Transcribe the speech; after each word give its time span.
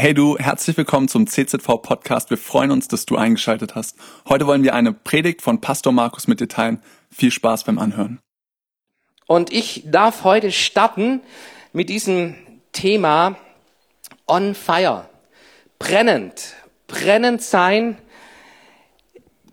Hey 0.00 0.14
du, 0.14 0.38
herzlich 0.38 0.78
willkommen 0.78 1.08
zum 1.08 1.26
CZV 1.26 1.82
Podcast. 1.82 2.30
Wir 2.30 2.38
freuen 2.38 2.70
uns, 2.70 2.88
dass 2.88 3.04
du 3.04 3.16
eingeschaltet 3.16 3.74
hast. 3.74 3.98
Heute 4.26 4.46
wollen 4.46 4.62
wir 4.62 4.74
eine 4.74 4.94
Predigt 4.94 5.42
von 5.42 5.60
Pastor 5.60 5.92
Markus 5.92 6.26
mit 6.26 6.40
dir 6.40 6.48
teilen. 6.48 6.82
Viel 7.10 7.30
Spaß 7.30 7.64
beim 7.64 7.78
Anhören. 7.78 8.18
Und 9.26 9.52
ich 9.52 9.82
darf 9.84 10.24
heute 10.24 10.52
starten 10.52 11.20
mit 11.74 11.90
diesem 11.90 12.34
Thema 12.72 13.36
On 14.26 14.54
Fire. 14.54 15.04
Brennend. 15.78 16.54
Brennend 16.86 17.42
sein 17.42 17.98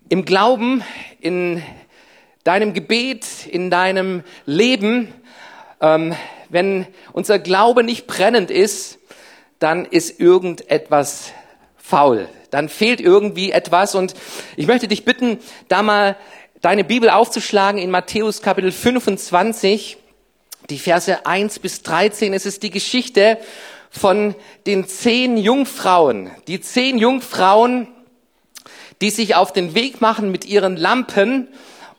im 0.08 0.24
Glauben, 0.24 0.82
in 1.20 1.62
deinem 2.44 2.72
Gebet, 2.72 3.46
in 3.46 3.70
deinem 3.70 4.22
Leben. 4.46 5.12
Ähm, 5.82 6.16
wenn 6.48 6.86
unser 7.12 7.38
Glaube 7.38 7.84
nicht 7.84 8.06
brennend 8.06 8.50
ist, 8.50 8.97
dann 9.58 9.84
ist 9.84 10.20
irgendetwas 10.20 11.32
faul. 11.76 12.28
Dann 12.50 12.68
fehlt 12.68 13.00
irgendwie 13.00 13.52
etwas. 13.52 13.94
Und 13.94 14.14
ich 14.56 14.66
möchte 14.66 14.88
dich 14.88 15.04
bitten, 15.04 15.38
da 15.68 15.82
mal 15.82 16.16
deine 16.60 16.84
Bibel 16.84 17.10
aufzuschlagen 17.10 17.80
in 17.80 17.90
Matthäus 17.90 18.42
Kapitel 18.42 18.72
25, 18.72 19.96
die 20.70 20.78
Verse 20.78 21.26
1 21.26 21.58
bis 21.60 21.82
13. 21.82 22.32
Es 22.34 22.46
ist 22.46 22.62
die 22.62 22.70
Geschichte 22.70 23.38
von 23.90 24.34
den 24.66 24.86
zehn 24.86 25.36
Jungfrauen. 25.36 26.30
Die 26.46 26.60
zehn 26.60 26.98
Jungfrauen, 26.98 27.88
die 29.00 29.10
sich 29.10 29.34
auf 29.34 29.52
den 29.52 29.74
Weg 29.74 30.00
machen 30.00 30.30
mit 30.30 30.44
ihren 30.44 30.76
Lampen, 30.76 31.48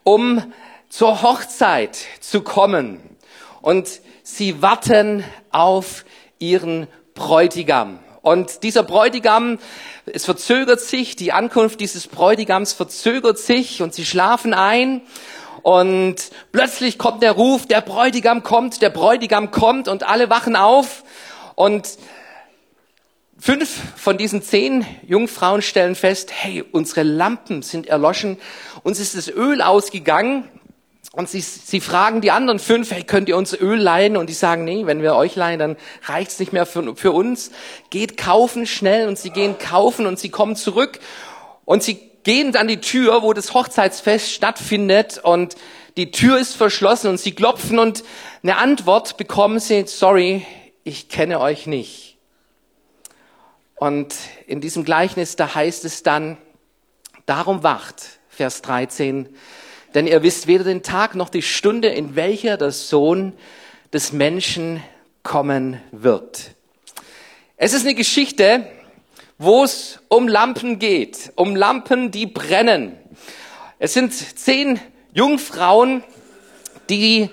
um 0.03 0.53
zur 0.89 1.21
Hochzeit 1.21 1.97
zu 2.19 2.41
kommen. 2.41 2.99
Und 3.61 4.01
sie 4.23 4.61
warten 4.61 5.23
auf 5.51 6.05
ihren 6.39 6.87
Bräutigam. 7.19 7.99
Und 8.21 8.63
dieser 8.63 8.83
Bräutigam, 8.83 9.59
es 10.05 10.23
verzögert 10.23 10.79
sich, 10.79 11.17
die 11.17 11.33
Ankunft 11.33 11.81
dieses 11.81 12.07
Bräutigams 12.07 12.71
verzögert 12.71 13.37
sich 13.37 13.81
und 13.81 13.93
sie 13.93 14.05
schlafen 14.05 14.53
ein. 14.53 15.01
Und 15.61 16.15
plötzlich 16.53 16.97
kommt 16.97 17.21
der 17.21 17.33
Ruf, 17.33 17.67
der 17.67 17.81
Bräutigam 17.81 18.41
kommt, 18.41 18.81
der 18.81 18.89
Bräutigam 18.89 19.51
kommt 19.51 19.89
und 19.89 20.07
alle 20.07 20.29
wachen 20.29 20.55
auf. 20.55 21.03
Und 21.55 21.97
fünf 23.37 23.69
von 23.97 24.17
diesen 24.17 24.41
zehn 24.41 24.85
Jungfrauen 25.05 25.61
stellen 25.61 25.95
fest, 25.95 26.31
hey, 26.33 26.63
unsere 26.71 27.03
Lampen 27.03 27.61
sind 27.63 27.87
erloschen, 27.87 28.37
uns 28.83 29.01
ist 29.01 29.17
das 29.17 29.27
Öl 29.27 29.61
ausgegangen. 29.61 30.47
Und 31.11 31.27
sie, 31.27 31.41
sie 31.41 31.81
fragen 31.81 32.21
die 32.21 32.31
anderen 32.31 32.59
fünf, 32.59 32.91
hey, 32.91 33.03
könnt 33.03 33.29
ihr 33.29 33.37
uns 33.37 33.53
Öl 33.53 33.79
leihen? 33.79 34.15
Und 34.15 34.29
die 34.29 34.33
sagen, 34.33 34.63
nee, 34.63 34.85
wenn 34.85 35.01
wir 35.01 35.15
euch 35.15 35.35
leihen, 35.35 35.59
dann 35.59 35.77
reicht's 36.03 36.39
nicht 36.39 36.53
mehr 36.53 36.67
für, 36.67 36.95
für 36.95 37.11
uns. 37.11 37.51
Geht 37.89 38.15
kaufen 38.15 38.67
schnell 38.67 39.07
und 39.07 39.17
sie 39.17 39.31
gehen 39.31 39.57
kaufen 39.57 40.05
und 40.05 40.19
sie 40.19 40.29
kommen 40.29 40.55
zurück 40.55 40.99
und 41.65 41.81
sie 41.81 41.99
gehen 42.23 42.55
an 42.55 42.67
die 42.67 42.79
Tür, 42.79 43.23
wo 43.23 43.33
das 43.33 43.53
Hochzeitsfest 43.53 44.31
stattfindet 44.31 45.17
und 45.17 45.55
die 45.97 46.11
Tür 46.11 46.37
ist 46.37 46.55
verschlossen 46.55 47.09
und 47.09 47.19
sie 47.19 47.33
klopfen 47.33 47.79
und 47.79 48.03
eine 48.43 48.57
Antwort 48.57 49.17
bekommen 49.17 49.59
sie, 49.59 49.85
sorry, 49.87 50.45
ich 50.83 51.09
kenne 51.09 51.39
euch 51.39 51.65
nicht. 51.65 52.17
Und 53.75 54.13
in 54.45 54.61
diesem 54.61 54.83
Gleichnis, 54.83 55.35
da 55.35 55.55
heißt 55.55 55.85
es 55.85 56.03
dann, 56.03 56.37
darum 57.25 57.63
wacht, 57.63 58.19
Vers 58.29 58.61
13, 58.61 59.29
denn 59.93 60.07
ihr 60.07 60.23
wisst 60.23 60.47
weder 60.47 60.63
den 60.63 60.83
Tag 60.83 61.15
noch 61.15 61.29
die 61.29 61.41
Stunde, 61.41 61.89
in 61.89 62.15
welcher 62.15 62.57
der 62.57 62.71
Sohn 62.71 63.33
des 63.93 64.13
Menschen 64.13 64.83
kommen 65.23 65.81
wird. 65.91 66.51
Es 67.57 67.73
ist 67.73 67.85
eine 67.85 67.95
Geschichte, 67.95 68.67
wo 69.37 69.63
es 69.63 69.99
um 70.07 70.27
Lampen 70.27 70.79
geht, 70.79 71.31
um 71.35 71.55
Lampen, 71.55 72.11
die 72.11 72.25
brennen. 72.25 72.97
Es 73.79 73.93
sind 73.93 74.13
zehn 74.13 74.79
Jungfrauen, 75.13 76.03
die 76.89 77.29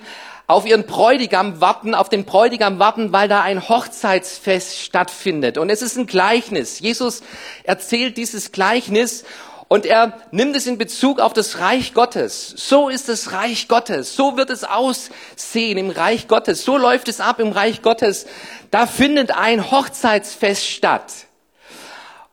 auf 0.47 0.65
ihren 0.65 0.85
Bräutigam 0.85 1.59
warten, 1.59 1.93
auf 1.93 2.07
den 2.07 2.23
Bräutigam 2.23 2.79
warten, 2.79 3.11
weil 3.11 3.27
da 3.27 3.41
ein 3.41 3.67
Hochzeitsfest 3.67 4.79
stattfindet. 4.79 5.57
Und 5.57 5.69
es 5.69 5.81
ist 5.81 5.97
ein 5.97 6.07
Gleichnis. 6.07 6.79
Jesus 6.79 7.21
erzählt 7.63 8.15
dieses 8.15 8.53
Gleichnis 8.53 9.25
und 9.67 9.85
er 9.85 10.13
nimmt 10.31 10.55
es 10.55 10.65
in 10.65 10.77
Bezug 10.77 11.19
auf 11.19 11.33
das 11.33 11.59
Reich 11.59 11.93
Gottes. 11.93 12.53
So 12.55 12.87
ist 12.87 13.09
das 13.09 13.33
Reich 13.33 13.67
Gottes. 13.67 14.15
So 14.15 14.37
wird 14.37 14.49
es 14.49 14.63
aussehen 14.63 15.77
im 15.77 15.89
Reich 15.89 16.27
Gottes. 16.27 16.63
So 16.63 16.77
läuft 16.77 17.09
es 17.09 17.19
ab 17.19 17.39
im 17.39 17.51
Reich 17.51 17.81
Gottes. 17.81 18.27
Da 18.71 18.87
findet 18.87 19.31
ein 19.31 19.69
Hochzeitsfest 19.69 20.65
statt. 20.65 21.11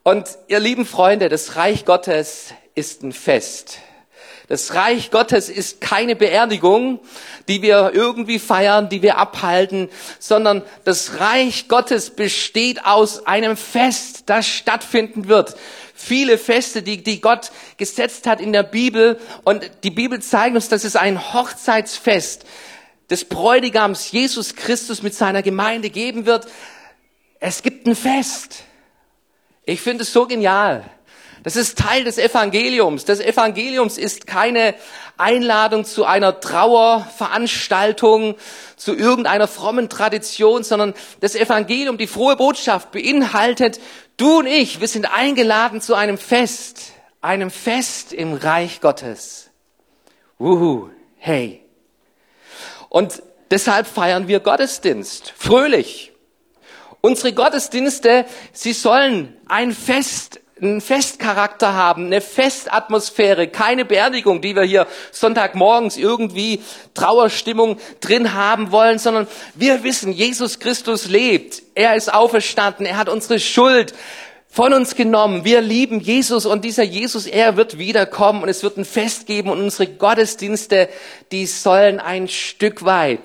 Und 0.03 0.29
ihr 0.47 0.59
lieben 0.59 0.85
Freunde, 0.85 1.27
das 1.27 1.57
Reich 1.57 1.83
Gottes 1.83 2.53
ist 2.73 3.03
ein 3.03 3.11
Fest. 3.11 3.79
Das 4.47 4.75
Reich 4.75 5.09
Gottes 5.09 5.49
ist 5.49 5.81
keine 5.81 6.15
Beerdigung, 6.15 6.99
die 7.47 7.63
wir 7.63 7.91
irgendwie 7.95 8.37
feiern, 8.37 8.89
die 8.89 9.01
wir 9.01 9.17
abhalten, 9.17 9.89
sondern 10.19 10.61
das 10.83 11.19
Reich 11.19 11.67
Gottes 11.67 12.11
besteht 12.11 12.85
aus 12.85 13.25
einem 13.25 13.57
Fest, 13.57 14.23
das 14.27 14.45
stattfinden 14.47 15.27
wird 15.27 15.55
viele 16.05 16.37
Feste, 16.37 16.83
die, 16.83 17.03
die 17.03 17.19
Gott 17.19 17.51
gesetzt 17.77 18.27
hat 18.27 18.39
in 18.39 18.53
der 18.53 18.63
Bibel. 18.63 19.19
Und 19.43 19.69
die 19.83 19.91
Bibel 19.91 20.21
zeigt 20.21 20.55
uns, 20.55 20.69
dass 20.69 20.83
es 20.83 20.95
ein 20.95 21.33
Hochzeitsfest 21.33 22.45
des 23.09 23.25
Bräutigams 23.25 24.11
Jesus 24.11 24.55
Christus 24.55 25.01
mit 25.01 25.13
seiner 25.13 25.41
Gemeinde 25.41 25.89
geben 25.89 26.25
wird. 26.25 26.47
Es 27.39 27.63
gibt 27.63 27.87
ein 27.87 27.95
Fest. 27.95 28.63
Ich 29.63 29.81
finde 29.81 30.03
es 30.03 30.13
so 30.13 30.27
genial. 30.27 30.89
Das 31.45 31.55
ist 31.55 31.77
Teil 31.77 32.03
des 32.03 32.17
Evangeliums. 32.17 33.05
Das 33.05 33.19
Evangeliums 33.19 33.99
ist 33.99 34.25
keine 34.25 34.73
Einladung 35.15 35.85
zu 35.85 36.03
einer 36.03 36.39
Trauerveranstaltung, 36.39 38.33
zu 38.77 38.95
irgendeiner 38.95 39.47
frommen 39.47 39.87
Tradition, 39.87 40.63
sondern 40.63 40.95
das 41.19 41.35
Evangelium, 41.35 41.99
die 41.99 42.07
frohe 42.07 42.35
Botschaft 42.35 42.91
beinhaltet, 42.91 43.79
du 44.17 44.39
und 44.39 44.47
ich, 44.47 44.81
wir 44.81 44.87
sind 44.87 45.05
eingeladen 45.05 45.81
zu 45.81 45.93
einem 45.93 46.17
Fest, 46.17 46.93
einem 47.21 47.51
Fest 47.51 48.11
im 48.11 48.33
Reich 48.33 48.81
Gottes. 48.81 49.51
Wuhu, 50.39 50.89
hey. 51.17 51.63
Und 52.89 53.21
deshalb 53.51 53.85
feiern 53.85 54.27
wir 54.27 54.39
Gottesdienst, 54.39 55.31
fröhlich. 55.37 56.11
Unsere 57.01 57.33
Gottesdienste, 57.33 58.25
sie 58.51 58.73
sollen 58.73 59.37
ein 59.47 59.73
Fest 59.73 60.39
einen 60.61 60.79
Festcharakter 60.79 61.73
haben, 61.73 62.05
eine 62.05 62.21
Festatmosphäre, 62.21 63.49
keine 63.49 63.83
Beerdigung, 63.83 64.41
die 64.41 64.55
wir 64.55 64.63
hier 64.63 64.87
Sonntagmorgens 65.11 65.97
irgendwie 65.97 66.61
Trauerstimmung 66.93 67.77
drin 67.99 68.33
haben 68.33 68.71
wollen, 68.71 68.97
sondern 68.97 69.27
wir 69.55 69.83
wissen, 69.83 70.13
Jesus 70.13 70.59
Christus 70.59 71.07
lebt, 71.07 71.61
er 71.75 71.95
ist 71.95 72.13
auferstanden, 72.13 72.85
er 72.85 72.95
hat 72.95 73.09
unsere 73.09 73.39
Schuld 73.39 73.93
von 74.47 74.71
uns 74.71 74.95
genommen. 74.95 75.43
Wir 75.43 75.59
lieben 75.59 75.99
Jesus 75.99 76.45
und 76.45 76.63
dieser 76.63 76.83
Jesus, 76.83 77.27
er 77.27 77.57
wird 77.57 77.77
wiederkommen 77.77 78.41
und 78.41 78.47
es 78.47 78.63
wird 78.63 78.77
ein 78.77 78.85
Fest 78.85 79.25
geben 79.27 79.49
und 79.49 79.61
unsere 79.61 79.87
Gottesdienste, 79.87 80.87
die 81.33 81.47
sollen 81.47 81.99
ein 81.99 82.29
Stück 82.29 82.85
weit 82.85 83.19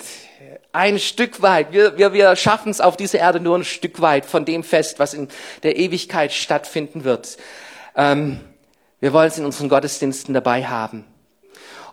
ein 0.73 0.99
Stück 0.99 1.43
weit. 1.43 1.73
Wir, 1.73 1.99
wir, 1.99 2.13
wir 2.13 2.37
schaffen 2.37 2.71
es 2.71 2.81
auf 2.81 2.97
dieser 2.97 3.19
Erde 3.19 3.41
nur 3.41 3.59
ein 3.59 3.65
Stück 3.65 4.01
weit 4.01 4.27
von 4.27 4.45
dem 4.45 4.63
Fest, 4.63 4.99
was 4.99 5.15
in 5.15 5.29
der 5.63 5.77
Ewigkeit 5.77 6.33
stattfinden 6.33 7.05
wird. 7.05 7.37
Ähm, 7.97 8.41
wir 9.01 9.13
wollen 9.13 9.29
es 9.29 9.39
in 9.39 9.45
unseren 9.45 9.69
Gottesdiensten 9.69 10.35
dabei 10.35 10.67
haben. 10.67 11.05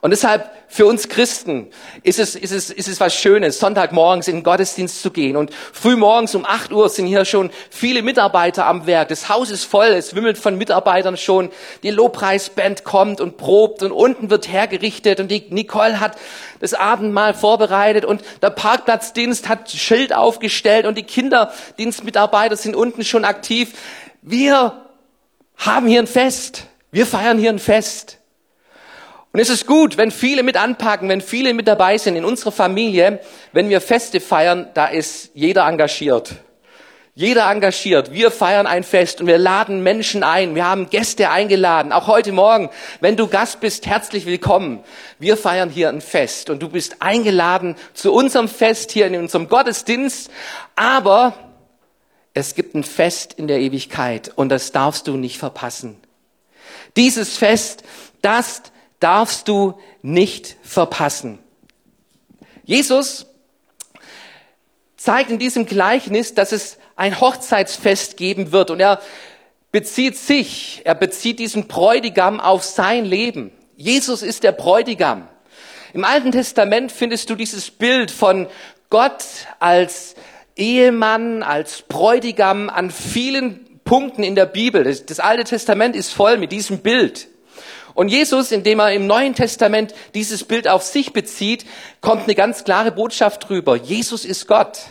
Und 0.01 0.11
deshalb 0.11 0.51
für 0.67 0.85
uns 0.85 1.09
Christen 1.09 1.67
ist 2.03 2.19
es, 2.19 2.35
ist 2.35 2.51
es, 2.51 2.69
ist 2.69 2.87
es 2.87 2.99
was 2.99 3.15
Schönes, 3.15 3.59
Sonntagmorgens 3.59 4.27
in 4.27 4.37
den 4.37 4.43
Gottesdienst 4.43 5.01
zu 5.01 5.11
gehen. 5.11 5.35
Und 5.35 5.51
frühmorgens 5.73 6.35
um 6.35 6.45
8 6.45 6.71
Uhr 6.71 6.89
sind 6.89 7.07
hier 7.07 7.25
schon 7.25 7.49
viele 7.69 8.03
Mitarbeiter 8.03 8.65
am 8.65 8.85
Werk. 8.85 9.09
Das 9.09 9.29
Haus 9.29 9.49
ist 9.49 9.63
voll, 9.63 9.87
es 9.87 10.13
wimmelt 10.13 10.37
von 10.37 10.57
Mitarbeitern 10.57 11.17
schon. 11.17 11.49
Die 11.83 11.89
Lobpreisband 11.89 12.83
kommt 12.83 13.21
und 13.21 13.37
probt 13.37 13.81
und 13.81 13.91
unten 13.91 14.29
wird 14.29 14.51
hergerichtet 14.51 15.19
und 15.19 15.29
die 15.29 15.45
Nicole 15.49 15.99
hat 15.99 16.17
das 16.59 16.73
Abendmahl 16.73 17.33
vorbereitet 17.33 18.05
und 18.05 18.21
der 18.41 18.49
Parkplatzdienst 18.49 19.49
hat 19.49 19.71
Schild 19.71 20.13
aufgestellt 20.13 20.85
und 20.85 20.97
die 20.97 21.03
Kinderdienstmitarbeiter 21.03 22.55
sind 22.55 22.75
unten 22.75 23.03
schon 23.03 23.25
aktiv. 23.25 23.73
Wir 24.21 24.81
haben 25.57 25.87
hier 25.87 26.01
ein 26.01 26.07
Fest. 26.07 26.65
Wir 26.91 27.05
feiern 27.05 27.37
hier 27.37 27.49
ein 27.49 27.59
Fest. 27.59 28.19
Und 29.33 29.39
es 29.39 29.49
ist 29.49 29.67
gut, 29.67 29.97
wenn 29.97 30.11
viele 30.11 30.43
mit 30.43 30.57
anpacken, 30.57 31.09
wenn 31.09 31.21
viele 31.21 31.53
mit 31.53 31.67
dabei 31.67 31.97
sind. 31.97 32.15
In 32.15 32.25
unserer 32.25 32.51
Familie, 32.51 33.19
wenn 33.51 33.69
wir 33.69 33.81
Feste 33.81 34.19
feiern, 34.19 34.69
da 34.73 34.87
ist 34.87 35.31
jeder 35.33 35.67
engagiert. 35.67 36.35
Jeder 37.13 37.49
engagiert. 37.49 38.13
Wir 38.13 38.29
feiern 38.29 38.67
ein 38.67 38.83
Fest 38.83 39.21
und 39.21 39.25
wir 39.25 39.39
laden 39.39 39.81
Menschen 39.81 40.21
ein. 40.21 40.53
Wir 40.53 40.65
haben 40.65 40.91
Gäste 40.91 41.31
eingeladen. 41.31 41.91
Auch 41.91 42.05
heute 42.05 42.31
Morgen, 42.31 42.69
wenn 42.99 43.15
du 43.17 43.27
Gast 43.27 43.59
bist, 43.59 43.87
herzlich 43.87 44.27
willkommen. 44.27 44.83
Wir 45.17 45.35
feiern 45.35 45.71
hier 45.71 45.89
ein 45.89 46.01
Fest 46.01 46.51
und 46.51 46.61
du 46.61 46.69
bist 46.69 46.97
eingeladen 47.01 47.75
zu 47.95 48.13
unserem 48.13 48.47
Fest 48.47 48.91
hier 48.91 49.07
in 49.07 49.15
unserem 49.15 49.49
Gottesdienst. 49.49 50.29
Aber 50.75 51.33
es 52.35 52.53
gibt 52.53 52.75
ein 52.75 52.83
Fest 52.83 53.33
in 53.33 53.47
der 53.47 53.61
Ewigkeit 53.61 54.31
und 54.35 54.49
das 54.49 54.71
darfst 54.71 55.07
du 55.07 55.17
nicht 55.17 55.39
verpassen. 55.39 55.97
Dieses 56.95 57.35
Fest, 57.35 57.83
das 58.21 58.61
darfst 58.99 59.47
du 59.47 59.79
nicht 60.01 60.57
verpassen. 60.63 61.39
Jesus 62.63 63.27
zeigt 64.97 65.29
in 65.29 65.39
diesem 65.39 65.65
Gleichnis, 65.65 66.33
dass 66.33 66.51
es 66.51 66.77
ein 66.95 67.21
Hochzeitsfest 67.21 68.17
geben 68.17 68.51
wird 68.51 68.71
und 68.71 68.79
er 68.79 68.99
bezieht 69.71 70.17
sich, 70.17 70.81
er 70.85 70.95
bezieht 70.95 71.39
diesen 71.39 71.67
Bräutigam 71.67 72.39
auf 72.39 72.63
sein 72.63 73.05
Leben. 73.05 73.51
Jesus 73.75 74.23
ist 74.23 74.43
der 74.43 74.51
Bräutigam. 74.51 75.27
Im 75.93 76.03
Alten 76.03 76.31
Testament 76.31 76.91
findest 76.91 77.29
du 77.29 77.35
dieses 77.35 77.71
Bild 77.71 78.11
von 78.11 78.47
Gott 78.89 79.23
als 79.59 80.15
Ehemann, 80.55 81.43
als 81.43 81.83
Bräutigam 81.83 82.69
an 82.69 82.89
vielen 82.91 83.79
Punkten 83.83 84.23
in 84.23 84.35
der 84.35 84.47
Bibel. 84.47 84.83
Das, 84.83 85.05
das, 85.05 85.19
Alte 85.19 85.43
Testament 85.43 85.95
ist 85.95 86.11
voll 86.11 86.37
mit 86.37 86.51
diesem 86.51 86.79
Bild. 86.79 87.27
Und 87.97 88.09
Jesus, 88.09 88.51
indem 88.51 88.77
er 88.79 88.93
im 88.93 89.07
Neuen 89.07 89.33
Testament 89.33 89.95
dieses 90.13 90.43
Bild 90.43 90.67
auf 90.67 90.83
sich 90.83 91.13
bezieht, 91.13 91.65
kommt 91.99 92.25
eine 92.25 92.35
ganz 92.35 92.63
klare 92.63 92.91
Botschaft 92.91 93.49
drüber. 93.49 93.75
Jesus 93.75 94.23
ist 94.23 94.47
Gott. 94.47 94.81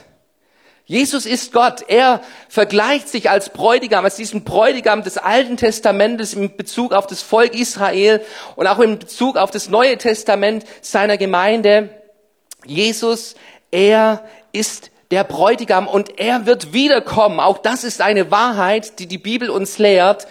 Jesus 0.87 1.25
ist 1.25 1.53
Gott. 1.53 1.85
Er 1.87 2.21
vergleicht 2.49 3.09
sich 3.09 3.31
als 3.31 3.51
Bräutigam, 3.51 4.05
als 4.05 4.17
diesen 4.17 4.43
Bräutigam 4.43 5.05
des 5.05 5.19
Alten 5.19 5.57
Testamentes 5.57 6.35
in 6.35 6.57
Bezug 6.57 6.93
auf 6.93 7.07
das 7.07 7.23
Volk 7.23 7.55
Israel 7.55 8.23
und 8.57 8.67
auch 8.67 8.81
in 8.81 8.99
Bezug 8.99 9.37
auf 9.37 9.53
das 9.53 9.69
Neue 9.69 9.99
Testament 9.99 10.65
seiner 10.81 11.17
Gemeinde. 11.17 11.91
Jesus, 12.65 13.37
er 13.71 14.25
ist 14.51 14.91
der 15.13 15.23
Bräutigam 15.23 15.87
und 15.87 16.19
er 16.19 16.45
wird 16.45 16.73
wiederkommen. 16.73 17.39
Auch 17.39 17.59
das 17.59 17.85
ist 17.85 18.01
eine 18.01 18.33
Wahrheit, 18.33 18.99
die 18.99 19.07
die 19.07 19.19
Bibel 19.19 19.49
uns 19.49 19.79
lehrt. 19.79 20.27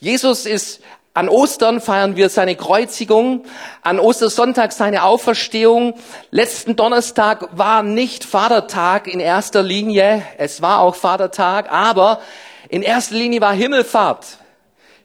Jesus 0.00 0.44
ist 0.44 0.82
an 1.16 1.30
Ostern 1.30 1.80
feiern 1.80 2.14
wir 2.14 2.28
seine 2.28 2.56
Kreuzigung, 2.56 3.46
an 3.80 3.98
Ostersonntag 3.98 4.72
seine 4.72 5.02
Auferstehung. 5.02 5.94
Letzten 6.30 6.76
Donnerstag 6.76 7.48
war 7.56 7.82
nicht 7.82 8.22
Vatertag 8.22 9.06
in 9.08 9.18
erster 9.18 9.62
Linie, 9.62 10.22
es 10.36 10.60
war 10.60 10.80
auch 10.80 10.94
Vatertag, 10.94 11.72
aber 11.72 12.20
in 12.68 12.82
erster 12.82 13.14
Linie 13.14 13.40
war 13.40 13.54
Himmelfahrt. 13.54 14.26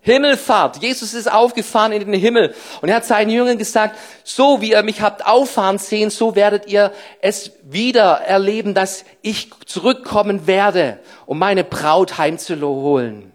Himmelfahrt. 0.01 0.81
Jesus 0.83 1.13
ist 1.13 1.31
aufgefahren 1.31 1.93
in 1.93 2.11
den 2.11 2.19
Himmel 2.19 2.53
und 2.81 2.89
er 2.89 2.95
hat 2.95 3.05
seinen 3.05 3.29
Jüngern 3.29 3.57
gesagt, 3.57 3.97
so 4.25 4.59
wie 4.59 4.71
ihr 4.71 4.83
mich 4.83 4.99
habt 4.99 5.25
auffahren 5.25 5.77
sehen, 5.77 6.09
so 6.09 6.35
werdet 6.35 6.67
ihr 6.67 6.91
es 7.21 7.53
wieder 7.63 8.15
erleben, 8.15 8.73
dass 8.73 9.05
ich 9.21 9.49
zurückkommen 9.65 10.45
werde, 10.45 10.99
um 11.25 11.39
meine 11.39 11.63
Braut 11.63 12.17
heimzuholen. 12.17 13.31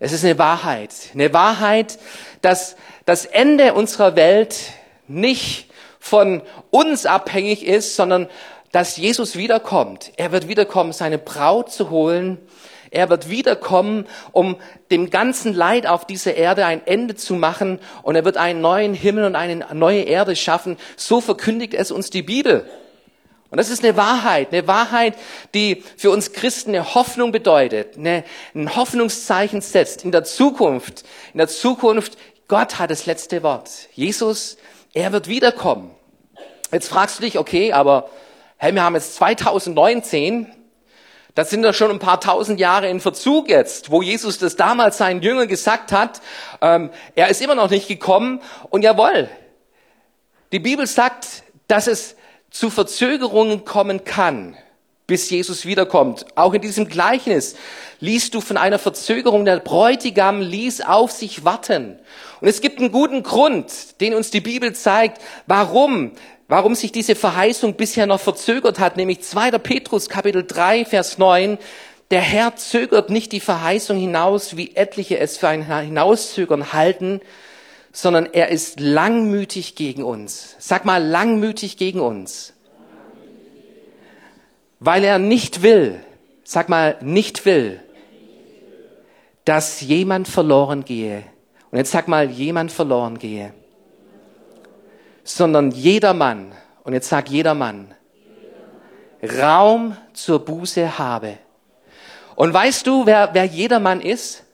Es 0.00 0.12
ist 0.12 0.24
eine 0.24 0.38
Wahrheit. 0.38 0.94
Eine 1.14 1.32
Wahrheit, 1.32 1.98
dass 2.40 2.76
das 3.04 3.24
Ende 3.24 3.74
unserer 3.74 4.16
Welt 4.16 4.58
nicht 5.08 5.70
von 5.98 6.42
uns 6.70 7.06
abhängig 7.06 7.66
ist, 7.66 7.96
sondern 7.96 8.28
dass 8.72 8.96
Jesus 8.96 9.36
wiederkommt. 9.36 10.12
Er 10.16 10.30
wird 10.32 10.48
wiederkommen, 10.48 10.92
seine 10.92 11.18
Braut 11.18 11.72
zu 11.72 11.90
holen. 11.90 12.38
Er 12.90 13.10
wird 13.10 13.28
wiederkommen, 13.28 14.06
um 14.32 14.56
dem 14.90 15.10
ganzen 15.10 15.52
Leid 15.52 15.86
auf 15.86 16.06
dieser 16.06 16.34
Erde 16.34 16.64
ein 16.64 16.86
Ende 16.86 17.14
zu 17.14 17.34
machen. 17.34 17.80
Und 18.02 18.14
er 18.14 18.24
wird 18.24 18.36
einen 18.36 18.60
neuen 18.60 18.94
Himmel 18.94 19.24
und 19.24 19.34
eine 19.36 19.66
neue 19.74 20.02
Erde 20.02 20.36
schaffen. 20.36 20.76
So 20.96 21.20
verkündigt 21.20 21.74
es 21.74 21.90
uns 21.90 22.10
die 22.10 22.22
Bibel. 22.22 22.68
Und 23.50 23.56
das 23.56 23.70
ist 23.70 23.82
eine 23.82 23.96
Wahrheit, 23.96 24.52
eine 24.52 24.66
Wahrheit, 24.66 25.14
die 25.54 25.82
für 25.96 26.10
uns 26.10 26.32
Christen 26.32 26.70
eine 26.70 26.94
Hoffnung 26.94 27.32
bedeutet, 27.32 27.96
eine, 27.96 28.24
ein 28.54 28.76
Hoffnungszeichen 28.76 29.62
setzt 29.62 30.04
in 30.04 30.12
der 30.12 30.24
Zukunft. 30.24 31.04
In 31.32 31.38
der 31.38 31.48
Zukunft, 31.48 32.18
Gott 32.46 32.78
hat 32.78 32.90
das 32.90 33.06
letzte 33.06 33.42
Wort. 33.42 33.70
Jesus, 33.92 34.58
er 34.92 35.12
wird 35.12 35.28
wiederkommen. 35.28 35.90
Jetzt 36.70 36.88
fragst 36.88 37.18
du 37.18 37.22
dich, 37.22 37.38
okay, 37.38 37.72
aber 37.72 38.10
hey, 38.58 38.74
wir 38.74 38.82
haben 38.82 38.94
jetzt 38.94 39.14
2019, 39.14 40.46
das 41.34 41.48
sind 41.48 41.62
doch 41.62 41.72
schon 41.72 41.90
ein 41.90 41.98
paar 41.98 42.20
tausend 42.20 42.60
Jahre 42.60 42.90
in 42.90 43.00
Verzug 43.00 43.48
jetzt, 43.48 43.90
wo 43.90 44.02
Jesus 44.02 44.36
das 44.38 44.56
damals 44.56 44.98
seinen 44.98 45.22
Jüngern 45.22 45.48
gesagt 45.48 45.92
hat, 45.92 46.20
ähm, 46.60 46.90
er 47.14 47.28
ist 47.28 47.40
immer 47.40 47.54
noch 47.54 47.70
nicht 47.70 47.88
gekommen. 47.88 48.42
Und 48.68 48.82
jawohl, 48.82 49.30
die 50.52 50.58
Bibel 50.58 50.86
sagt, 50.86 51.44
dass 51.66 51.86
es 51.86 52.16
zu 52.50 52.70
Verzögerungen 52.70 53.64
kommen 53.64 54.04
kann, 54.04 54.56
bis 55.06 55.30
Jesus 55.30 55.64
wiederkommt. 55.64 56.26
Auch 56.34 56.54
in 56.54 56.62
diesem 56.62 56.88
Gleichnis 56.88 57.56
liest 58.00 58.34
du 58.34 58.40
von 58.40 58.56
einer 58.56 58.78
Verzögerung. 58.78 59.44
Der 59.44 59.58
Bräutigam 59.58 60.40
ließ 60.40 60.82
auf 60.82 61.10
sich 61.10 61.44
warten. 61.44 61.98
Und 62.40 62.48
es 62.48 62.60
gibt 62.60 62.78
einen 62.78 62.92
guten 62.92 63.22
Grund, 63.22 64.00
den 64.00 64.14
uns 64.14 64.30
die 64.30 64.40
Bibel 64.40 64.74
zeigt, 64.74 65.20
warum, 65.46 66.12
warum 66.46 66.74
sich 66.74 66.92
diese 66.92 67.14
Verheißung 67.14 67.74
bisher 67.74 68.06
noch 68.06 68.20
verzögert 68.20 68.78
hat, 68.78 68.96
nämlich 68.96 69.22
2. 69.22 69.52
Petrus 69.58 70.08
Kapitel 70.08 70.44
3, 70.46 70.84
Vers 70.84 71.18
9. 71.18 71.58
Der 72.10 72.20
Herr 72.20 72.56
zögert 72.56 73.10
nicht 73.10 73.32
die 73.32 73.40
Verheißung 73.40 73.98
hinaus, 73.98 74.56
wie 74.56 74.74
etliche 74.74 75.18
es 75.18 75.36
für 75.36 75.48
ein 75.48 75.62
Hinauszögern 75.62 76.72
halten, 76.72 77.20
sondern 78.00 78.26
er 78.26 78.50
ist 78.50 78.78
langmütig 78.78 79.74
gegen 79.74 80.04
uns. 80.04 80.54
Sag 80.60 80.84
mal, 80.84 81.02
langmütig 81.02 81.76
gegen 81.76 81.98
uns. 81.98 82.52
Weil 84.78 85.02
er 85.02 85.18
nicht 85.18 85.62
will, 85.62 85.98
sag 86.44 86.68
mal, 86.68 86.96
nicht 87.00 87.44
will, 87.44 87.80
dass 89.44 89.80
jemand 89.80 90.28
verloren 90.28 90.84
gehe. 90.84 91.24
Und 91.72 91.78
jetzt 91.78 91.90
sag 91.90 92.06
mal, 92.06 92.30
jemand 92.30 92.70
verloren 92.70 93.18
gehe. 93.18 93.52
Sondern 95.24 95.72
jedermann, 95.72 96.52
und 96.84 96.92
jetzt 96.92 97.08
sag 97.08 97.28
jedermann, 97.28 97.92
Raum 99.40 99.96
zur 100.12 100.44
Buße 100.44 101.00
habe. 101.00 101.36
Und 102.36 102.54
weißt 102.54 102.86
du, 102.86 103.06
wer, 103.06 103.30
wer 103.32 103.44
jedermann 103.44 104.00
ist? 104.00 104.44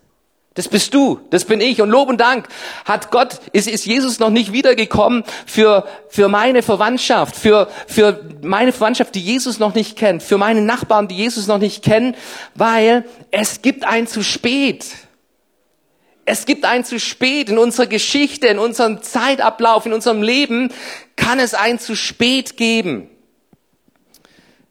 Das 0.55 0.69
bist 0.69 0.95
du, 0.95 1.19
das 1.31 1.45
bin 1.45 1.61
ich. 1.61 1.83
Und 1.83 1.91
Lob 1.91 2.09
und 2.09 2.21
Dank 2.21 2.47
hat 2.85 3.11
Gott, 3.11 3.41
ist, 3.53 3.67
ist 3.67 3.87
Jesus 3.87 4.21
noch 4.21 4.31
nicht 4.31 4.53
wiedergekommen 4.53 5.25
für, 5.47 5.85
für 6.09 6.29
meine 6.29 6.63
Verwandtschaft, 6.63 7.35
für, 7.35 7.69
für 7.89 8.25
meine 8.41 8.71
Verwandtschaft, 8.71 9.17
die 9.17 9.21
Jesus 9.21 9.59
noch 9.59 9.75
nicht 9.75 9.97
kennt, 9.97 10.23
für 10.23 10.39
meine 10.39 10.63
Nachbarn, 10.63 11.09
die 11.09 11.17
Jesus 11.17 11.49
noch 11.49 11.59
nicht 11.59 11.85
kennen, 11.85 12.15
weil 12.55 13.05
es 13.33 13.63
gibt 13.63 13.85
ein 13.85 14.07
zu 14.07 14.23
spät. 14.23 14.87
Es 16.25 16.47
gibt 16.47 16.65
ein 16.65 16.85
zu 16.85 17.01
spät 17.01 17.51
in 17.51 17.59
unserer 17.59 17.87
Geschichte, 17.87 18.47
in 18.47 18.61
unserem 18.61 19.03
Zeitablauf, 19.03 19.87
in 19.87 19.93
unserem 19.93 20.23
Leben 20.23 20.73
kann 21.17 21.41
es 21.41 21.55
ein 21.55 21.81
zu 21.81 21.97
spät 21.97 22.57
geben. 22.57 23.11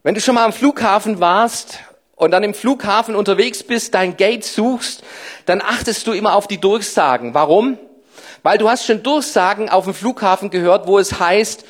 Wenn 0.02 0.14
du 0.14 0.20
schon 0.22 0.34
mal 0.34 0.46
am 0.46 0.52
Flughafen 0.52 1.20
warst 1.20 1.78
und 2.24 2.30
dann 2.30 2.42
im 2.42 2.54
Flughafen 2.54 3.14
unterwegs 3.14 3.62
bist, 3.62 3.94
dein 3.94 4.16
Gate 4.16 4.44
suchst, 4.44 5.04
dann 5.46 5.60
achtest 5.60 6.06
du 6.06 6.12
immer 6.12 6.34
auf 6.34 6.48
die 6.48 6.58
Durchsagen. 6.58 7.34
Warum? 7.34 7.78
Weil 8.42 8.58
du 8.58 8.68
hast 8.68 8.86
schon 8.86 9.02
Durchsagen 9.02 9.68
auf 9.68 9.84
dem 9.84 9.94
Flughafen 9.94 10.50
gehört, 10.50 10.86
wo 10.86 10.98
es 10.98 11.20
heißt, 11.20 11.64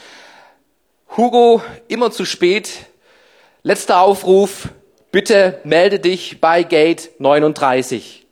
Hugo, 1.16 1.62
immer 1.88 2.10
zu 2.10 2.24
spät, 2.24 2.70
letzter 3.62 4.00
Aufruf, 4.00 4.68
bitte 5.10 5.60
melde 5.64 5.98
dich 5.98 6.40
bei 6.40 6.62
Gate 6.62 7.10
39. 7.18 8.23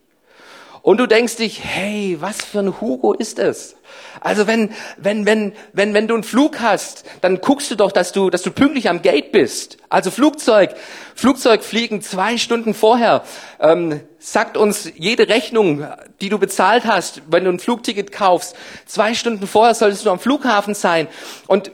Und 0.82 0.98
du 0.98 1.06
denkst 1.06 1.36
dich, 1.36 1.62
hey, 1.62 2.16
was 2.20 2.44
für 2.44 2.58
ein 2.58 2.80
Hugo 2.80 3.12
ist 3.12 3.38
es? 3.38 3.76
Also 4.20 4.48
wenn, 4.48 4.72
wenn, 4.96 5.26
wenn, 5.26 5.52
wenn, 5.72 5.94
wenn 5.94 6.08
du 6.08 6.14
einen 6.14 6.24
Flug 6.24 6.58
hast, 6.58 7.04
dann 7.20 7.40
guckst 7.40 7.70
du 7.70 7.76
doch, 7.76 7.92
dass 7.92 8.10
du, 8.10 8.30
dass 8.30 8.42
du 8.42 8.50
pünktlich 8.50 8.88
am 8.88 9.00
Gate 9.00 9.30
bist. 9.30 9.76
Also 9.88 10.10
Flugzeug, 10.10 10.74
Flugzeug 11.14 11.62
fliegen 11.62 12.02
zwei 12.02 12.36
Stunden 12.36 12.74
vorher. 12.74 13.22
Ähm, 13.60 14.00
sagt 14.18 14.56
uns 14.56 14.90
jede 14.96 15.28
Rechnung, 15.28 15.86
die 16.20 16.30
du 16.30 16.38
bezahlt 16.38 16.84
hast, 16.84 17.22
wenn 17.28 17.44
du 17.44 17.50
ein 17.50 17.60
Flugticket 17.60 18.10
kaufst, 18.10 18.56
zwei 18.86 19.14
Stunden 19.14 19.46
vorher 19.46 19.74
solltest 19.74 20.04
du 20.04 20.10
am 20.10 20.18
Flughafen 20.18 20.74
sein. 20.74 21.06
Und 21.46 21.70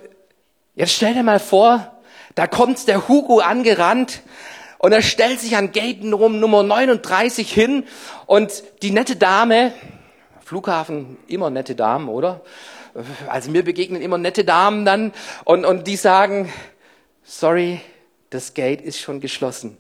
jetzt 0.75 0.93
stell 0.93 1.15
dir 1.15 1.23
mal 1.23 1.41
vor, 1.41 1.99
da 2.35 2.47
kommt 2.47 2.87
der 2.87 3.09
Hugo 3.09 3.39
angerannt, 3.39 4.21
und 4.79 4.93
er 4.93 5.03
stellt 5.03 5.41
sich 5.41 5.57
an 5.57 5.73
Gate 5.73 6.05
Nummer 6.05 6.63
39 6.63 7.53
hin 7.53 7.85
und 8.27 8.63
die 8.83 8.91
nette 8.91 9.17
Dame, 9.17 9.73
Flughafen, 10.45 11.19
immer 11.27 11.51
nette 11.51 11.75
Damen, 11.75 12.09
oder? 12.09 12.41
Also 13.29 13.51
mir 13.51 13.65
begegnen 13.65 14.01
immer 14.01 14.19
nette 14.19 14.45
Damen 14.45 14.85
dann 14.85 15.13
und, 15.45 15.65
und 15.65 15.87
die 15.87 15.97
sagen, 15.97 16.53
sorry, 17.23 17.81
das 18.31 18.55
Gate 18.55 18.81
ist 18.81 19.01
schon 19.01 19.21
geschlossen. 19.21 19.79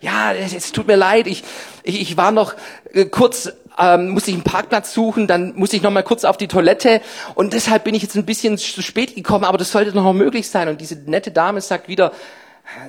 Ja, 0.00 0.32
es 0.34 0.72
tut 0.72 0.86
mir 0.86 0.96
leid, 0.96 1.26
ich, 1.26 1.42
ich, 1.82 2.00
ich 2.00 2.16
war 2.16 2.32
noch 2.32 2.54
äh, 2.92 3.06
kurz, 3.06 3.52
ähm, 3.78 4.10
muss 4.10 4.28
ich 4.28 4.34
einen 4.34 4.42
Parkplatz 4.42 4.92
suchen, 4.92 5.26
dann 5.26 5.54
muss 5.56 5.72
ich 5.72 5.80
noch 5.80 5.90
mal 5.90 6.02
kurz 6.02 6.24
auf 6.24 6.36
die 6.36 6.48
Toilette 6.48 7.00
und 7.34 7.52
deshalb 7.52 7.84
bin 7.84 7.94
ich 7.94 8.02
jetzt 8.02 8.16
ein 8.16 8.26
bisschen 8.26 8.58
zu 8.58 8.82
spät 8.82 9.14
gekommen, 9.14 9.44
aber 9.44 9.58
das 9.58 9.70
sollte 9.70 9.94
noch 9.94 10.12
möglich 10.12 10.50
sein. 10.50 10.68
Und 10.68 10.80
diese 10.80 10.96
nette 10.96 11.30
Dame 11.30 11.60
sagt 11.60 11.88
wieder, 11.88 12.12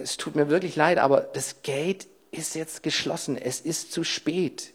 es 0.01 0.17
tut 0.17 0.35
mir 0.35 0.49
wirklich 0.49 0.75
leid, 0.75 0.97
aber 0.97 1.21
das 1.21 1.61
Gate 1.63 2.07
ist 2.31 2.55
jetzt 2.55 2.83
geschlossen. 2.83 3.37
Es 3.37 3.59
ist 3.59 3.91
zu 3.91 4.03
spät. 4.03 4.73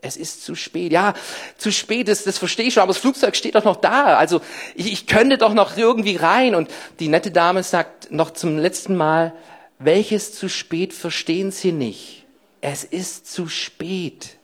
Es 0.00 0.16
ist 0.16 0.44
zu 0.44 0.54
spät. 0.54 0.92
Ja, 0.92 1.14
zu 1.56 1.72
spät 1.72 2.08
ist, 2.08 2.26
das 2.26 2.38
verstehe 2.38 2.66
ich 2.66 2.74
schon, 2.74 2.82
aber 2.82 2.92
das 2.92 3.02
Flugzeug 3.02 3.34
steht 3.36 3.56
doch 3.56 3.64
noch 3.64 3.76
da. 3.76 4.16
Also 4.16 4.40
ich, 4.74 4.92
ich 4.92 5.06
könnte 5.06 5.38
doch 5.38 5.54
noch 5.54 5.76
irgendwie 5.76 6.16
rein. 6.16 6.54
Und 6.54 6.70
die 7.00 7.08
nette 7.08 7.30
Dame 7.30 7.62
sagt 7.62 8.10
noch 8.10 8.30
zum 8.32 8.58
letzten 8.58 8.96
Mal, 8.96 9.34
welches 9.78 10.34
zu 10.34 10.48
spät 10.48 10.92
verstehen 10.92 11.50
Sie 11.50 11.72
nicht? 11.72 12.26
Es 12.60 12.84
ist 12.84 13.32
zu 13.32 13.48
spät. 13.48 14.36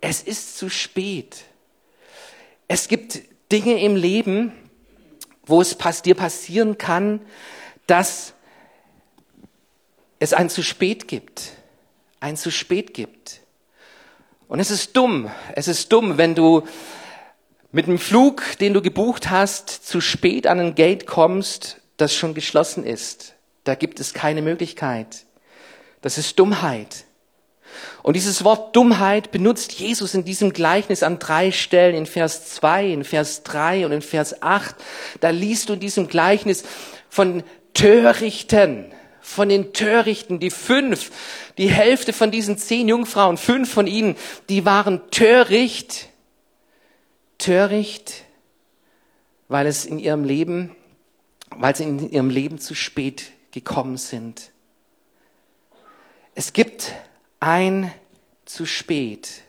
Es 0.00 0.22
ist 0.22 0.58
zu 0.58 0.68
spät. 0.68 1.44
Es 2.68 2.88
gibt 2.88 3.20
Dinge 3.52 3.82
im 3.82 3.96
Leben, 3.96 4.52
wo 5.44 5.60
es 5.60 5.76
dir 6.02 6.14
passieren 6.14 6.78
kann, 6.78 7.20
dass 7.86 8.34
es 10.18 10.32
ein 10.32 10.48
zu 10.48 10.62
spät 10.62 11.08
gibt. 11.08 11.52
Ein 12.20 12.36
zu 12.36 12.50
spät 12.50 12.94
gibt. 12.94 13.40
Und 14.48 14.60
es 14.60 14.70
ist 14.70 14.96
dumm. 14.96 15.30
Es 15.54 15.68
ist 15.68 15.92
dumm, 15.92 16.18
wenn 16.18 16.34
du 16.34 16.66
mit 17.72 17.86
dem 17.86 17.98
Flug, 17.98 18.42
den 18.60 18.72
du 18.74 18.80
gebucht 18.80 19.28
hast, 19.30 19.68
zu 19.68 20.00
spät 20.00 20.46
an 20.46 20.60
ein 20.60 20.74
Gate 20.74 21.06
kommst, 21.06 21.80
das 21.96 22.14
schon 22.14 22.34
geschlossen 22.34 22.84
ist. 22.84 23.34
Da 23.64 23.74
gibt 23.74 24.00
es 24.00 24.14
keine 24.14 24.42
Möglichkeit. 24.42 25.24
Das 26.00 26.18
ist 26.18 26.38
Dummheit. 26.38 27.04
Und 28.02 28.14
dieses 28.14 28.44
Wort 28.44 28.76
Dummheit 28.76 29.32
benutzt 29.32 29.72
Jesus 29.72 30.14
in 30.14 30.24
diesem 30.24 30.52
Gleichnis 30.52 31.02
an 31.02 31.18
drei 31.18 31.50
Stellen, 31.50 31.96
in 31.96 32.06
Vers 32.06 32.54
2, 32.54 32.86
in 32.86 33.04
Vers 33.04 33.42
3 33.42 33.84
und 33.86 33.92
in 33.92 34.02
Vers 34.02 34.42
8. 34.42 34.76
Da 35.20 35.30
liest 35.30 35.68
du 35.68 35.74
in 35.74 35.80
diesem 35.80 36.08
Gleichnis 36.08 36.64
von 37.10 37.42
Törichten, 37.74 38.86
von 39.26 39.48
den 39.48 39.72
Törichten, 39.72 40.38
die 40.38 40.50
fünf, 40.50 41.10
die 41.58 41.68
Hälfte 41.68 42.12
von 42.12 42.30
diesen 42.30 42.58
zehn 42.58 42.88
Jungfrauen, 42.88 43.36
fünf 43.36 43.70
von 43.72 43.88
ihnen, 43.88 44.14
die 44.48 44.64
waren 44.64 45.10
töricht, 45.10 46.08
töricht, 47.36 48.22
weil 49.48 49.66
es 49.66 49.84
in 49.84 49.98
ihrem 49.98 50.22
Leben, 50.22 50.76
weil 51.50 51.74
sie 51.74 51.82
in 51.82 52.10
ihrem 52.10 52.30
Leben 52.30 52.58
zu 52.60 52.76
spät 52.76 53.32
gekommen 53.50 53.96
sind. 53.96 54.52
Es 56.36 56.52
gibt 56.52 56.92
ein 57.40 57.92
zu 58.44 58.64
spät. 58.64 59.42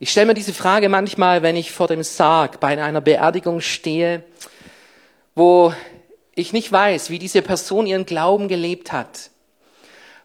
Ich 0.00 0.10
stelle 0.10 0.26
mir 0.26 0.34
diese 0.34 0.52
Frage 0.52 0.88
manchmal, 0.88 1.42
wenn 1.42 1.54
ich 1.54 1.70
vor 1.70 1.86
dem 1.86 2.02
Sarg 2.02 2.58
bei 2.58 2.82
einer 2.82 3.00
Beerdigung 3.00 3.60
stehe, 3.60 4.24
wo 5.36 5.72
ich 6.36 6.52
nicht 6.52 6.70
weiß, 6.70 7.10
wie 7.10 7.18
diese 7.18 7.42
Person 7.42 7.86
ihren 7.86 8.06
Glauben 8.06 8.46
gelebt 8.46 8.92
hat, 8.92 9.30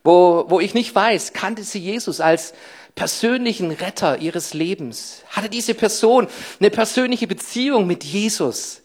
wo, 0.03 0.45
wo 0.49 0.59
ich 0.59 0.73
nicht 0.73 0.93
weiß, 0.93 1.33
kannte 1.33 1.63
sie 1.63 1.79
Jesus 1.79 2.19
als 2.19 2.53
persönlichen 2.95 3.71
Retter 3.71 4.17
ihres 4.17 4.53
Lebens? 4.53 5.23
Hatte 5.29 5.49
diese 5.49 5.73
Person 5.73 6.27
eine 6.59 6.69
persönliche 6.69 7.27
Beziehung 7.27 7.87
mit 7.87 8.03
Jesus? 8.03 8.81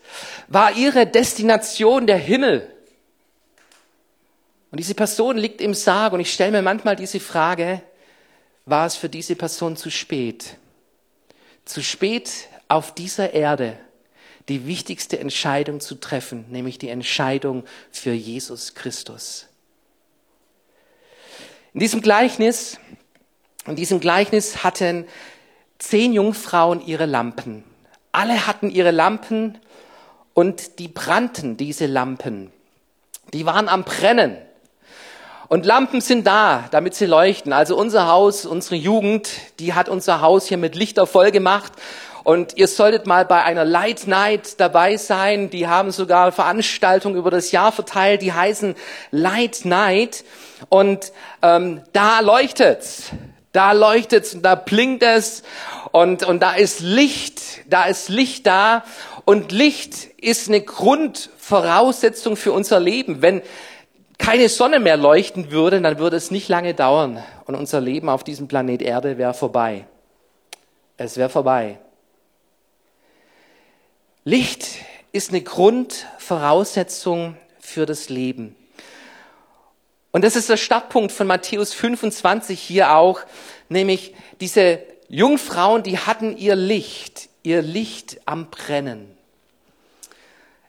War 0.49 0.77
ihre 0.77 1.07
Destination 1.07 2.07
der 2.07 2.19
Himmel? 2.19 2.71
Und 4.71 4.79
diese 4.79 4.95
Person 4.95 5.37
liegt 5.37 5.61
im 5.61 5.75
Sarg 5.75 6.13
und 6.13 6.21
ich 6.21 6.33
stelle 6.33 6.53
mir 6.53 6.63
manchmal 6.63 6.97
diese 6.97 7.19
Frage, 7.19 7.83
war 8.67 8.87
es 8.87 8.95
für 8.95 9.09
diese 9.09 9.35
Person 9.35 9.77
zu 9.77 9.91
spät? 9.91 10.57
Zu 11.65 11.83
spät 11.83 12.31
auf 12.69 12.95
dieser 12.95 13.33
Erde 13.33 13.79
die 14.49 14.67
wichtigste 14.67 15.19
Entscheidung 15.19 15.81
zu 15.81 15.97
treffen, 15.97 16.47
nämlich 16.51 16.79
die 16.79 16.89
Entscheidung 16.89 17.65
für 17.91 18.13
Jesus 18.13 18.75
Christus. 18.75 19.47
In 21.75 21.81
diesem 21.81 22.01
Gleichnis, 22.01 22.79
in 23.67 23.77
diesem 23.77 24.01
Gleichnis 24.01 24.63
hatten 24.63 25.07
zehn 25.79 26.13
Jungfrauen 26.13 26.85
ihre 26.87 27.07
Lampen. 27.07 27.65
Alle 28.13 28.47
hatten 28.47 28.71
ihre 28.71 28.93
Lampen 28.93 29.59
und 30.33 30.79
die 30.79 30.89
brannten, 30.89 31.57
diese 31.57 31.87
Lampen. 31.87 32.53
Die 33.33 33.45
waren 33.45 33.69
am 33.69 33.85
Brennen. 33.85 34.39
Und 35.49 35.65
Lampen 35.65 36.01
sind 36.01 36.27
da, 36.27 36.67
damit 36.71 36.95
sie 36.95 37.07
leuchten. 37.07 37.53
Also 37.53 37.77
unser 37.77 38.09
Haus, 38.09 38.47
unsere 38.47 38.77
Jugend, 38.77 39.29
die 39.59 39.75
hat 39.75 39.89
unser 39.89 40.21
Haus 40.21 40.47
hier 40.47 40.57
mit 40.57 40.75
Lichter 40.75 41.07
voll 41.07 41.31
gemacht. 41.31 41.73
Und 42.27 42.57
ihr 42.57 42.67
solltet 42.67 43.07
mal 43.07 43.25
bei 43.25 43.45
einer 43.45 43.65
Light 43.65 44.09
Night 44.09 44.59
dabei 44.59 44.97
sein. 44.97 45.49
Die 45.49 45.69
haben 45.69 45.93
sogar 45.93 46.33
Veranstaltungen 46.33 47.15
über 47.15 47.31
das 47.31 47.53
Jahr 47.53 47.71
verteilt, 47.71 48.21
die 48.21 48.33
heißen 48.33 48.75
Light 49.13 49.61
Night. 49.63 50.25
Und 50.69 51.13
ähm, 51.41 51.83
da 51.93 52.19
leuchtet's. 52.19 53.13
Da 53.53 53.71
leuchtet's 53.71 54.35
und 54.35 54.43
da 54.43 54.57
blinkt 54.57 55.05
es 55.05 55.45
und, 55.93 56.25
und 56.25 56.43
da 56.43 56.55
ist 56.55 56.81
Licht, 56.81 57.41
da 57.69 57.85
ist 57.85 58.09
Licht 58.09 58.45
da 58.45 58.83
und 59.25 59.53
Licht 59.53 60.07
ist 60.21 60.49
eine 60.49 60.63
Grundvoraussetzung 60.63 62.35
für 62.35 62.51
unser 62.51 62.81
Leben. 62.81 63.23
Wenn 63.23 63.41
keine 64.19 64.49
Sonne 64.49 64.81
mehr 64.81 64.97
leuchten 64.97 65.53
würde, 65.53 65.81
dann 65.81 66.01
würde 66.01 66.17
es 66.17 66.33
nicht 66.33 66.49
lange 66.49 66.75
dauern 66.75 67.23
und 67.45 67.55
unser 67.55 67.81
Leben 67.81 68.09
auf 68.09 68.25
diesem 68.25 68.49
Planet 68.49 68.83
Erde 68.83 69.17
wäre 69.17 69.33
vorbei. 69.33 69.87
Es 70.97 71.17
wäre 71.17 71.29
vorbei. 71.29 71.79
Licht 74.29 74.67
ist 75.13 75.31
eine 75.31 75.41
Grundvoraussetzung 75.41 77.37
für 77.61 77.87
das 77.87 78.09
Leben. 78.09 78.57
Und 80.11 80.25
das 80.25 80.35
ist 80.35 80.49
der 80.49 80.57
Startpunkt 80.57 81.13
von 81.13 81.29
Matthäus 81.29 81.73
25 81.73 82.61
hier 82.61 82.97
auch, 82.97 83.21
nämlich 83.69 84.17
diese 84.41 84.81
Jungfrauen, 85.09 85.85
die 85.85 86.01
hatten 86.01 86.37
ihr 86.37 86.57
Licht, 86.57 87.29
ihr 87.45 87.63
Licht 87.63 88.21
am 88.25 88.51
Brennen. 88.51 89.17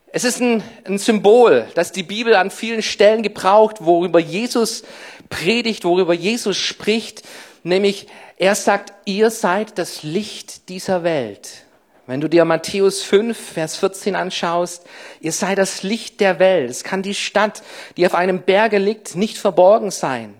Es 0.05 0.23
ist 0.23 0.39
ein, 0.39 0.61
ein, 0.83 0.99
Symbol, 0.99 1.67
das 1.73 1.91
die 1.91 2.03
Bibel 2.03 2.35
an 2.35 2.51
vielen 2.51 2.83
Stellen 2.83 3.23
gebraucht, 3.23 3.77
worüber 3.79 4.19
Jesus 4.19 4.83
predigt, 5.31 5.83
worüber 5.83 6.13
Jesus 6.13 6.57
spricht, 6.57 7.23
nämlich 7.63 8.05
er 8.37 8.53
sagt, 8.53 8.93
ihr 9.05 9.31
seid 9.31 9.79
das 9.79 10.03
Licht 10.03 10.69
dieser 10.69 11.01
Welt. 11.01 11.66
Wenn 12.07 12.21
du 12.21 12.29
dir 12.29 12.45
Matthäus 12.45 13.03
5, 13.03 13.37
Vers 13.37 13.75
14 13.75 14.15
anschaust, 14.15 14.85
ihr 15.19 15.33
seid 15.33 15.57
das 15.57 15.83
Licht 15.83 16.21
der 16.21 16.39
Welt. 16.39 16.69
Es 16.69 16.85
kann 16.85 17.01
die 17.01 17.13
Stadt, 17.13 17.63
die 17.97 18.05
auf 18.05 18.15
einem 18.15 18.43
Berge 18.43 18.77
liegt, 18.77 19.17
nicht 19.17 19.37
verborgen 19.37 19.91
sein. 19.91 20.33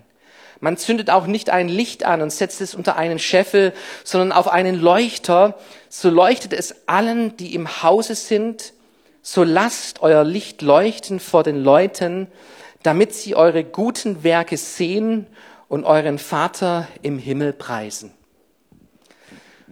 Man 0.60 0.78
zündet 0.78 1.10
auch 1.10 1.26
nicht 1.26 1.50
ein 1.50 1.68
Licht 1.68 2.04
an 2.04 2.22
und 2.22 2.32
setzt 2.32 2.62
es 2.62 2.74
unter 2.74 2.96
einen 2.96 3.18
Scheffel, 3.18 3.74
sondern 4.02 4.32
auf 4.32 4.48
einen 4.48 4.80
Leuchter. 4.80 5.58
So 5.90 6.08
leuchtet 6.08 6.54
es 6.54 6.74
allen, 6.86 7.36
die 7.36 7.54
im 7.54 7.82
Hause 7.82 8.14
sind. 8.14 8.72
So 9.20 9.44
lasst 9.44 10.00
euer 10.00 10.24
Licht 10.24 10.62
leuchten 10.62 11.20
vor 11.20 11.42
den 11.42 11.62
Leuten, 11.62 12.28
damit 12.82 13.12
sie 13.12 13.36
eure 13.36 13.62
guten 13.62 14.24
Werke 14.24 14.56
sehen 14.56 15.26
und 15.68 15.84
euren 15.84 16.18
Vater 16.18 16.88
im 17.02 17.18
Himmel 17.18 17.52
preisen 17.52 18.17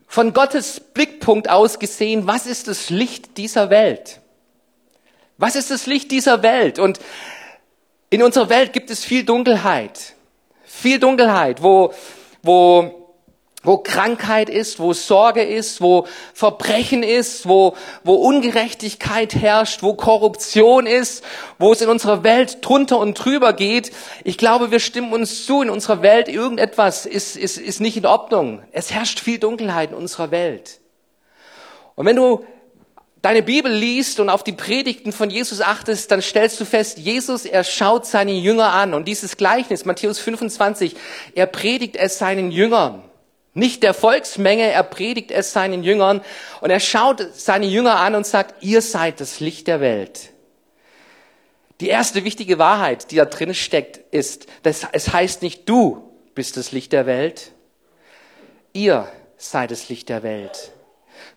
von 0.06 0.32
Gottes 0.32 0.80
Blickpunkt 0.80 1.48
aus 1.48 1.78
gesehen, 1.78 2.26
was 2.26 2.46
ist 2.46 2.68
das 2.68 2.90
Licht 2.90 3.36
dieser 3.36 3.70
Welt? 3.70 4.20
Was 5.38 5.56
ist 5.56 5.70
das 5.70 5.86
Licht 5.86 6.10
dieser 6.10 6.42
Welt? 6.42 6.78
Und 6.78 7.00
in 8.10 8.22
unserer 8.22 8.48
Welt 8.48 8.72
gibt 8.72 8.90
es 8.90 9.04
viel 9.04 9.24
Dunkelheit. 9.24 10.14
Viel 10.64 10.98
Dunkelheit, 10.98 11.62
wo, 11.62 11.92
wo 12.42 13.05
wo 13.66 13.78
Krankheit 13.78 14.48
ist, 14.48 14.78
wo 14.78 14.92
Sorge 14.92 15.42
ist, 15.42 15.80
wo 15.80 16.06
Verbrechen 16.32 17.02
ist, 17.02 17.48
wo, 17.48 17.76
wo 18.04 18.14
Ungerechtigkeit 18.14 19.34
herrscht, 19.34 19.82
wo 19.82 19.94
Korruption 19.94 20.86
ist, 20.86 21.24
wo 21.58 21.72
es 21.72 21.80
in 21.80 21.88
unserer 21.88 22.22
Welt 22.22 22.58
drunter 22.62 22.98
und 22.98 23.14
drüber 23.14 23.52
geht. 23.52 23.90
Ich 24.22 24.38
glaube, 24.38 24.70
wir 24.70 24.78
stimmen 24.78 25.12
uns 25.12 25.44
zu, 25.46 25.62
in 25.62 25.70
unserer 25.70 26.00
Welt 26.02 26.28
irgendetwas 26.28 27.06
ist, 27.06 27.36
ist, 27.36 27.58
ist 27.58 27.80
nicht 27.80 27.96
in 27.96 28.06
Ordnung. 28.06 28.62
Es 28.70 28.92
herrscht 28.92 29.18
viel 29.18 29.38
Dunkelheit 29.38 29.90
in 29.90 29.96
unserer 29.96 30.30
Welt. 30.30 30.80
Und 31.96 32.06
wenn 32.06 32.16
du 32.16 32.44
deine 33.22 33.42
Bibel 33.42 33.72
liest 33.72 34.20
und 34.20 34.28
auf 34.28 34.44
die 34.44 34.52
Predigten 34.52 35.10
von 35.10 35.28
Jesus 35.28 35.60
achtest, 35.60 36.12
dann 36.12 36.22
stellst 36.22 36.60
du 36.60 36.64
fest, 36.64 36.98
Jesus, 36.98 37.44
er 37.44 37.64
schaut 37.64 38.06
seine 38.06 38.32
Jünger 38.32 38.72
an. 38.72 38.94
Und 38.94 39.08
dieses 39.08 39.36
Gleichnis, 39.36 39.84
Matthäus 39.84 40.20
25, 40.20 40.94
er 41.34 41.46
predigt 41.46 41.96
es 41.96 42.18
seinen 42.18 42.52
Jüngern. 42.52 43.02
Nicht 43.56 43.82
der 43.82 43.94
Volksmenge, 43.94 44.70
er 44.70 44.82
predigt 44.82 45.30
es 45.30 45.54
seinen 45.54 45.82
Jüngern 45.82 46.20
und 46.60 46.68
er 46.68 46.78
schaut 46.78 47.26
seine 47.32 47.64
Jünger 47.64 47.96
an 47.96 48.14
und 48.14 48.26
sagt, 48.26 48.62
ihr 48.62 48.82
seid 48.82 49.18
das 49.18 49.40
Licht 49.40 49.66
der 49.66 49.80
Welt. 49.80 50.34
Die 51.80 51.88
erste 51.88 52.24
wichtige 52.24 52.58
Wahrheit, 52.58 53.10
die 53.10 53.16
da 53.16 53.24
drin 53.24 53.54
steckt, 53.54 53.96
ist, 54.12 54.46
dass 54.62 54.86
es 54.92 55.10
heißt 55.10 55.40
nicht 55.40 55.66
du 55.66 56.06
bist 56.34 56.58
das 56.58 56.72
Licht 56.72 56.92
der 56.92 57.06
Welt, 57.06 57.52
ihr 58.74 59.08
seid 59.38 59.70
das 59.70 59.88
Licht 59.88 60.10
der 60.10 60.22
Welt. 60.22 60.72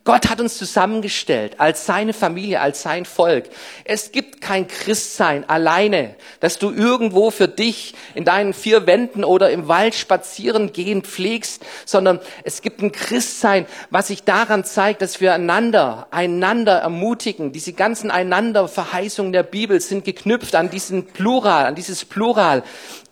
Gott 0.06 0.30
hat 0.30 0.40
uns 0.40 0.58
zusammengestellt 0.58 1.60
als 1.60 1.86
seine 1.86 2.14
Familie, 2.14 2.62
als 2.62 2.82
sein 2.82 3.06
Volk. 3.06 3.50
Es 3.84 4.12
gibt 4.12 4.42
kein 4.42 4.68
Christsein 4.68 5.48
alleine, 5.48 6.16
dass 6.40 6.58
du 6.58 6.72
irgendwo 6.72 7.32
für 7.32 7.48
dich 7.48 7.94
in 8.16 8.26
deinen 8.26 8.54
vier 8.54 8.88
Wänden 8.88 9.24
oder 9.24 9.52
im 9.52 9.68
Wald 9.68 9.94
spazieren 9.94 10.74
gehen 10.74 11.04
pflegst, 11.04 11.66
sondern 11.86 12.20
es 12.44 12.62
gibt 12.62 12.82
ein 12.82 12.92
Christsein, 12.92 13.66
was 13.90 14.08
sich 14.08 14.24
daran 14.24 14.64
zeigt, 14.64 15.02
dass 15.02 15.22
wir 15.22 15.34
einander, 15.34 16.08
einander 16.12 16.80
ermutigen. 16.80 17.52
Diese 17.52 17.74
ganzen 17.74 18.10
Einanderverheißungen 18.10 19.32
der 19.32 19.44
Bibel 19.44 19.80
sind 19.80 20.06
geknüpft 20.06 20.56
an 20.56 20.70
diesen 20.70 21.08
Plural, 21.08 21.66
an 21.66 21.76
dieses 21.76 22.06
Plural. 22.06 22.64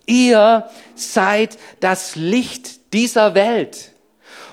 Ihr 0.07 0.69
seid 0.95 1.57
das 1.81 2.15
Licht 2.15 2.93
dieser 2.93 3.35
Welt. 3.35 3.91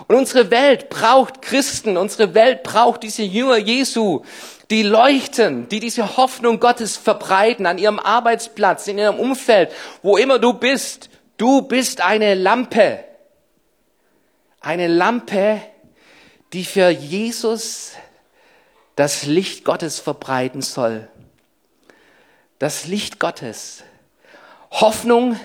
Und 0.07 0.17
unsere 0.17 0.51
Welt 0.51 0.91
braucht 0.91 1.41
Christen, 1.43 1.97
unsere 1.97 2.35
Welt 2.35 2.63
braucht 2.63 3.03
diese 3.03 3.23
Jünger 3.23 3.57
Jesu, 3.57 4.23
die 4.71 4.83
leuchten, 4.83 5.69
die 5.69 5.81
diese 5.81 6.17
Hoffnung 6.17 6.61
Gottes 6.61 6.97
verbreiten 6.97 7.67
an 7.67 7.79
ihrem 7.79 7.99
Arbeitsplatz, 7.99 8.87
in 8.87 8.99
ihrem 8.99 9.19
Umfeld, 9.19 9.71
wo 10.03 10.17
immer 10.17 10.39
du 10.39 10.55
bist. 10.55 11.11
Du 11.37 11.63
bist 11.63 12.01
eine 12.01 12.35
Lampe. 12.35 13.05
Eine 14.61 14.89
Lampe, 14.89 15.61
die 16.53 16.65
für 16.65 16.89
Jesus 16.89 17.93
das 18.97 19.25
Licht 19.25 19.65
Gottes 19.65 19.99
verbreiten 19.99 20.63
soll. 20.63 21.09
Das 22.59 22.87
Licht 22.87 23.19
Gottes. 23.19 23.83
Hoffnung, 24.71 25.39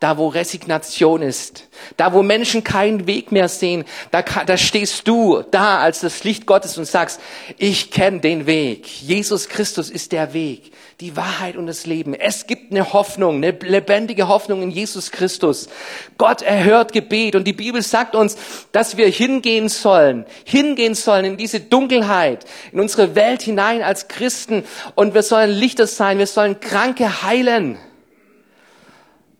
da 0.00 0.16
wo 0.16 0.28
Resignation 0.28 1.22
ist, 1.22 1.68
da 1.96 2.12
wo 2.12 2.22
Menschen 2.22 2.62
keinen 2.62 3.08
Weg 3.08 3.32
mehr 3.32 3.48
sehen, 3.48 3.84
da, 4.12 4.22
da 4.22 4.56
stehst 4.56 5.08
du 5.08 5.42
da 5.50 5.78
als 5.80 6.00
das 6.00 6.22
Licht 6.22 6.46
Gottes 6.46 6.78
und 6.78 6.84
sagst, 6.84 7.20
ich 7.56 7.90
kenne 7.90 8.20
den 8.20 8.46
Weg. 8.46 8.86
Jesus 8.86 9.48
Christus 9.48 9.90
ist 9.90 10.12
der 10.12 10.32
Weg, 10.34 10.70
die 11.00 11.16
Wahrheit 11.16 11.56
und 11.56 11.66
das 11.66 11.84
Leben. 11.84 12.14
Es 12.14 12.46
gibt 12.46 12.70
eine 12.70 12.92
Hoffnung, 12.92 13.36
eine 13.36 13.50
lebendige 13.50 14.28
Hoffnung 14.28 14.62
in 14.62 14.70
Jesus 14.70 15.10
Christus. 15.10 15.68
Gott 16.16 16.42
erhört 16.42 16.92
Gebet 16.92 17.34
und 17.34 17.44
die 17.44 17.52
Bibel 17.52 17.82
sagt 17.82 18.14
uns, 18.14 18.36
dass 18.70 18.96
wir 18.96 19.08
hingehen 19.08 19.68
sollen, 19.68 20.26
hingehen 20.44 20.94
sollen 20.94 21.24
in 21.24 21.36
diese 21.36 21.58
Dunkelheit, 21.58 22.44
in 22.70 22.78
unsere 22.78 23.16
Welt 23.16 23.42
hinein 23.42 23.82
als 23.82 24.06
Christen 24.06 24.62
und 24.94 25.14
wir 25.14 25.24
sollen 25.24 25.50
Lichter 25.50 25.88
sein, 25.88 26.18
wir 26.18 26.28
sollen 26.28 26.60
Kranke 26.60 27.24
heilen. 27.24 27.78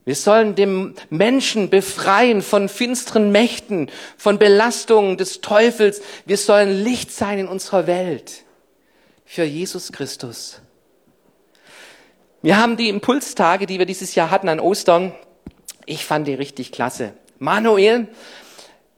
Wir 0.05 0.15
sollen 0.15 0.55
dem 0.55 0.95
Menschen 1.09 1.69
befreien 1.69 2.41
von 2.41 2.69
finsteren 2.69 3.31
Mächten, 3.31 3.91
von 4.17 4.39
Belastungen 4.39 5.17
des 5.17 5.41
Teufels. 5.41 6.01
Wir 6.25 6.37
sollen 6.37 6.83
Licht 6.83 7.11
sein 7.11 7.39
in 7.39 7.47
unserer 7.47 7.85
Welt 7.85 8.43
für 9.25 9.43
Jesus 9.43 9.91
Christus. 9.91 10.61
Wir 12.41 12.57
haben 12.57 12.77
die 12.77 12.89
Impulstage, 12.89 13.65
die 13.65 13.77
wir 13.77 13.85
dieses 13.85 14.15
Jahr 14.15 14.31
hatten 14.31 14.49
an 14.49 14.59
Ostern. 14.59 15.13
Ich 15.85 16.05
fand 16.05 16.27
die 16.27 16.33
richtig 16.33 16.71
klasse. 16.71 17.13
Manuel 17.37 18.07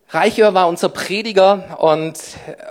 Reicher 0.10 0.54
war 0.54 0.68
unser 0.68 0.90
Prediger 0.90 1.80
und 1.80 2.20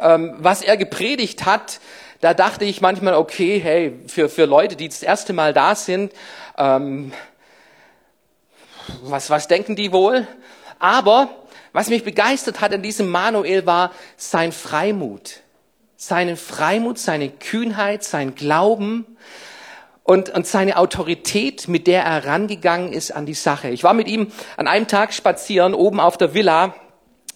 ähm, 0.01 0.35
was 0.39 0.61
er 0.61 0.77
gepredigt 0.77 1.47
hat, 1.47 1.81
da 2.21 2.35
dachte 2.35 2.67
ich 2.67 2.83
manchmal, 2.83 3.15
okay, 3.15 3.59
hey, 3.59 3.95
für, 4.07 4.29
für 4.29 4.45
Leute, 4.45 4.77
die 4.77 4.89
das 4.89 5.03
erste 5.03 5.33
Mal 5.33 5.55
da 5.55 5.75
sind, 5.75 6.13
ähm, 6.59 7.13
was, 9.03 9.31
was 9.31 9.49
denken 9.49 9.77
die 9.77 9.93
wohl? 9.93 10.27
Aber 10.79 11.29
was 11.73 11.89
mich 11.89 12.05
begeistert 12.05 12.61
hat 12.61 12.75
an 12.75 12.83
diesem 12.83 13.09
Manuel 13.09 13.67
war 13.67 13.93
sein 14.17 14.53
Freimut. 14.53 15.41
Seine 15.97 16.37
Freimut, 16.37 16.99
seine 16.99 17.29
Kühnheit, 17.29 18.03
sein 18.03 18.35
Glauben 18.35 19.05
und, 20.03 20.31
und 20.31 20.47
seine 20.47 20.77
Autorität, 20.79 21.69
mit 21.69 21.87
der 21.87 22.03
er 22.03 22.27
rangegangen 22.27 22.93
ist 22.93 23.13
an 23.13 23.27
die 23.27 23.35
Sache. 23.35 23.69
Ich 23.69 23.85
war 23.85 23.95
mit 23.95 24.09
ihm 24.09 24.33
an 24.57 24.67
einem 24.67 24.89
Tag 24.89 25.13
spazieren, 25.13 25.75
oben 25.75 26.01
auf 26.01 26.17
der 26.17 26.35
Villa. 26.35 26.75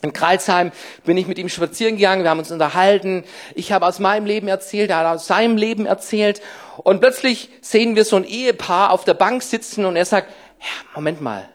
In 0.02 0.12
Kreilsheim 0.12 0.72
bin 1.04 1.16
ich 1.16 1.26
mit 1.26 1.38
ihm 1.38 1.48
spazieren 1.48 1.96
gegangen, 1.96 2.24
wir 2.24 2.30
haben 2.30 2.38
uns 2.38 2.50
unterhalten. 2.50 3.24
Ich 3.54 3.72
habe 3.72 3.86
aus 3.86 4.00
meinem 4.00 4.26
Leben 4.26 4.48
erzählt, 4.48 4.90
er 4.90 4.98
hat 4.98 5.06
aus 5.06 5.26
seinem 5.26 5.56
Leben 5.56 5.86
erzählt. 5.86 6.42
Und 6.78 7.00
plötzlich 7.00 7.50
sehen 7.60 7.96
wir 7.96 8.04
so 8.04 8.16
ein 8.16 8.24
Ehepaar 8.24 8.90
auf 8.90 9.04
der 9.04 9.14
Bank 9.14 9.42
sitzen 9.42 9.84
und 9.84 9.96
er 9.96 10.04
sagt, 10.04 10.28
ja, 10.64 10.70
Moment 10.94 11.20
mal, 11.20 11.48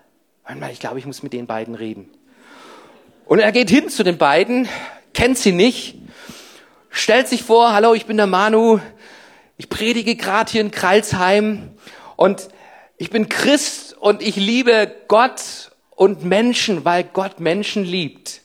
Moment 0.43 0.61
mal, 0.61 0.71
ich 0.71 0.79
glaube, 0.79 0.99
ich 0.99 1.05
muss 1.05 1.23
mit 1.23 1.33
den 1.33 1.47
beiden 1.47 1.75
reden. 1.75 2.09
Und 3.25 3.39
er 3.39 3.51
geht 3.51 3.69
hin 3.69 3.89
zu 3.89 4.03
den 4.03 4.17
beiden, 4.17 4.67
kennt 5.13 5.37
sie 5.37 5.51
nicht, 5.51 5.95
stellt 6.89 7.27
sich 7.27 7.43
vor, 7.43 7.73
hallo, 7.73 7.93
ich 7.93 8.05
bin 8.05 8.17
der 8.17 8.27
Manu, 8.27 8.79
ich 9.57 9.69
predige 9.69 10.15
gerade 10.15 10.51
hier 10.51 10.61
in 10.61 10.71
Kreilsheim 10.71 11.71
und 12.15 12.49
ich 12.97 13.09
bin 13.09 13.29
Christ 13.29 13.95
und 13.97 14.21
ich 14.21 14.35
liebe 14.35 14.95
Gott 15.07 15.71
und 15.95 16.23
Menschen, 16.23 16.85
weil 16.85 17.03
Gott 17.03 17.39
Menschen 17.39 17.83
liebt. 17.83 18.41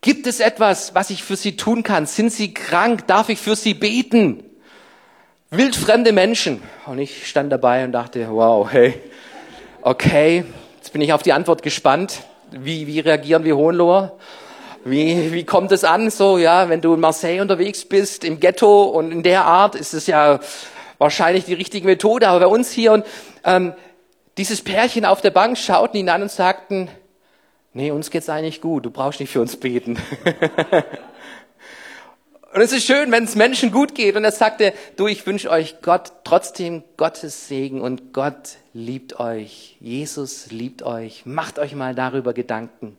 Gibt 0.00 0.26
es 0.26 0.40
etwas, 0.40 0.94
was 0.94 1.10
ich 1.10 1.22
für 1.22 1.36
Sie 1.36 1.56
tun 1.56 1.82
kann? 1.82 2.06
Sind 2.06 2.32
Sie 2.32 2.54
krank? 2.54 3.06
Darf 3.08 3.28
ich 3.28 3.40
für 3.40 3.56
Sie 3.56 3.74
beten? 3.74 4.44
Wildfremde 5.56 6.12
Menschen. 6.12 6.62
Und 6.86 6.98
ich 6.98 7.26
stand 7.26 7.50
dabei 7.52 7.84
und 7.84 7.92
dachte, 7.92 8.26
wow, 8.30 8.70
hey, 8.70 8.94
okay, 9.82 10.44
jetzt 10.76 10.92
bin 10.92 11.00
ich 11.00 11.12
auf 11.12 11.22
die 11.22 11.32
Antwort 11.32 11.62
gespannt. 11.62 12.22
Wie, 12.50 12.86
wie 12.86 13.00
reagieren 13.00 13.44
wir 13.44 13.56
Hohenloher? 13.56 14.16
Wie, 14.84 15.32
wie 15.32 15.44
kommt 15.44 15.72
es 15.72 15.82
an? 15.84 16.10
So, 16.10 16.38
ja, 16.38 16.68
wenn 16.68 16.80
du 16.80 16.94
in 16.94 17.00
Marseille 17.00 17.40
unterwegs 17.40 17.84
bist, 17.84 18.24
im 18.24 18.38
Ghetto 18.38 18.84
und 18.84 19.10
in 19.10 19.22
der 19.22 19.44
Art, 19.44 19.74
ist 19.74 19.94
es 19.94 20.06
ja 20.06 20.38
wahrscheinlich 20.98 21.44
die 21.44 21.54
richtige 21.54 21.86
Methode. 21.86 22.28
Aber 22.28 22.40
bei 22.40 22.46
uns 22.46 22.70
hier 22.70 22.92
und 22.92 23.04
ähm, 23.44 23.74
dieses 24.38 24.62
Pärchen 24.62 25.04
auf 25.04 25.22
der 25.22 25.30
Bank 25.30 25.58
schauten 25.58 25.98
ihn 25.98 26.08
an 26.08 26.22
und 26.22 26.30
sagten, 26.30 26.88
nee, 27.72 27.90
uns 27.90 28.10
geht's 28.10 28.28
eigentlich 28.28 28.60
gut, 28.60 28.84
du 28.84 28.90
brauchst 28.90 29.18
nicht 29.20 29.30
für 29.32 29.40
uns 29.40 29.56
beten. 29.56 29.98
Und 32.56 32.62
es 32.62 32.72
ist 32.72 32.86
schön, 32.86 33.12
wenn 33.12 33.24
es 33.24 33.34
Menschen 33.34 33.70
gut 33.70 33.94
geht. 33.94 34.16
Und 34.16 34.24
er 34.24 34.32
sagte, 34.32 34.72
du, 34.96 35.06
ich 35.06 35.26
wünsche 35.26 35.50
euch 35.50 35.82
Gott 35.82 36.12
trotzdem 36.24 36.84
Gottes 36.96 37.48
Segen 37.48 37.82
und 37.82 38.14
Gott 38.14 38.56
liebt 38.72 39.20
euch. 39.20 39.76
Jesus 39.78 40.50
liebt 40.50 40.82
euch. 40.82 41.26
Macht 41.26 41.58
euch 41.58 41.74
mal 41.74 41.94
darüber 41.94 42.32
Gedanken. 42.32 42.96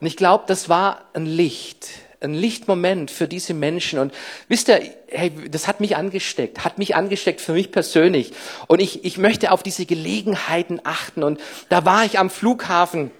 Und 0.00 0.06
ich 0.08 0.16
glaube, 0.16 0.42
das 0.48 0.68
war 0.68 1.04
ein 1.12 1.24
Licht, 1.24 1.86
ein 2.18 2.34
Lichtmoment 2.34 3.12
für 3.12 3.28
diese 3.28 3.54
Menschen. 3.54 4.00
Und 4.00 4.12
wisst 4.48 4.68
ihr, 4.68 4.82
hey, 5.06 5.30
das 5.48 5.68
hat 5.68 5.78
mich 5.78 5.94
angesteckt, 5.94 6.64
hat 6.64 6.78
mich 6.78 6.96
angesteckt 6.96 7.40
für 7.40 7.52
mich 7.52 7.70
persönlich. 7.70 8.32
Und 8.66 8.82
ich, 8.82 9.04
ich 9.04 9.18
möchte 9.18 9.52
auf 9.52 9.62
diese 9.62 9.86
Gelegenheiten 9.86 10.80
achten. 10.82 11.22
Und 11.22 11.38
da 11.68 11.84
war 11.84 12.04
ich 12.04 12.18
am 12.18 12.28
Flughafen 12.28 13.12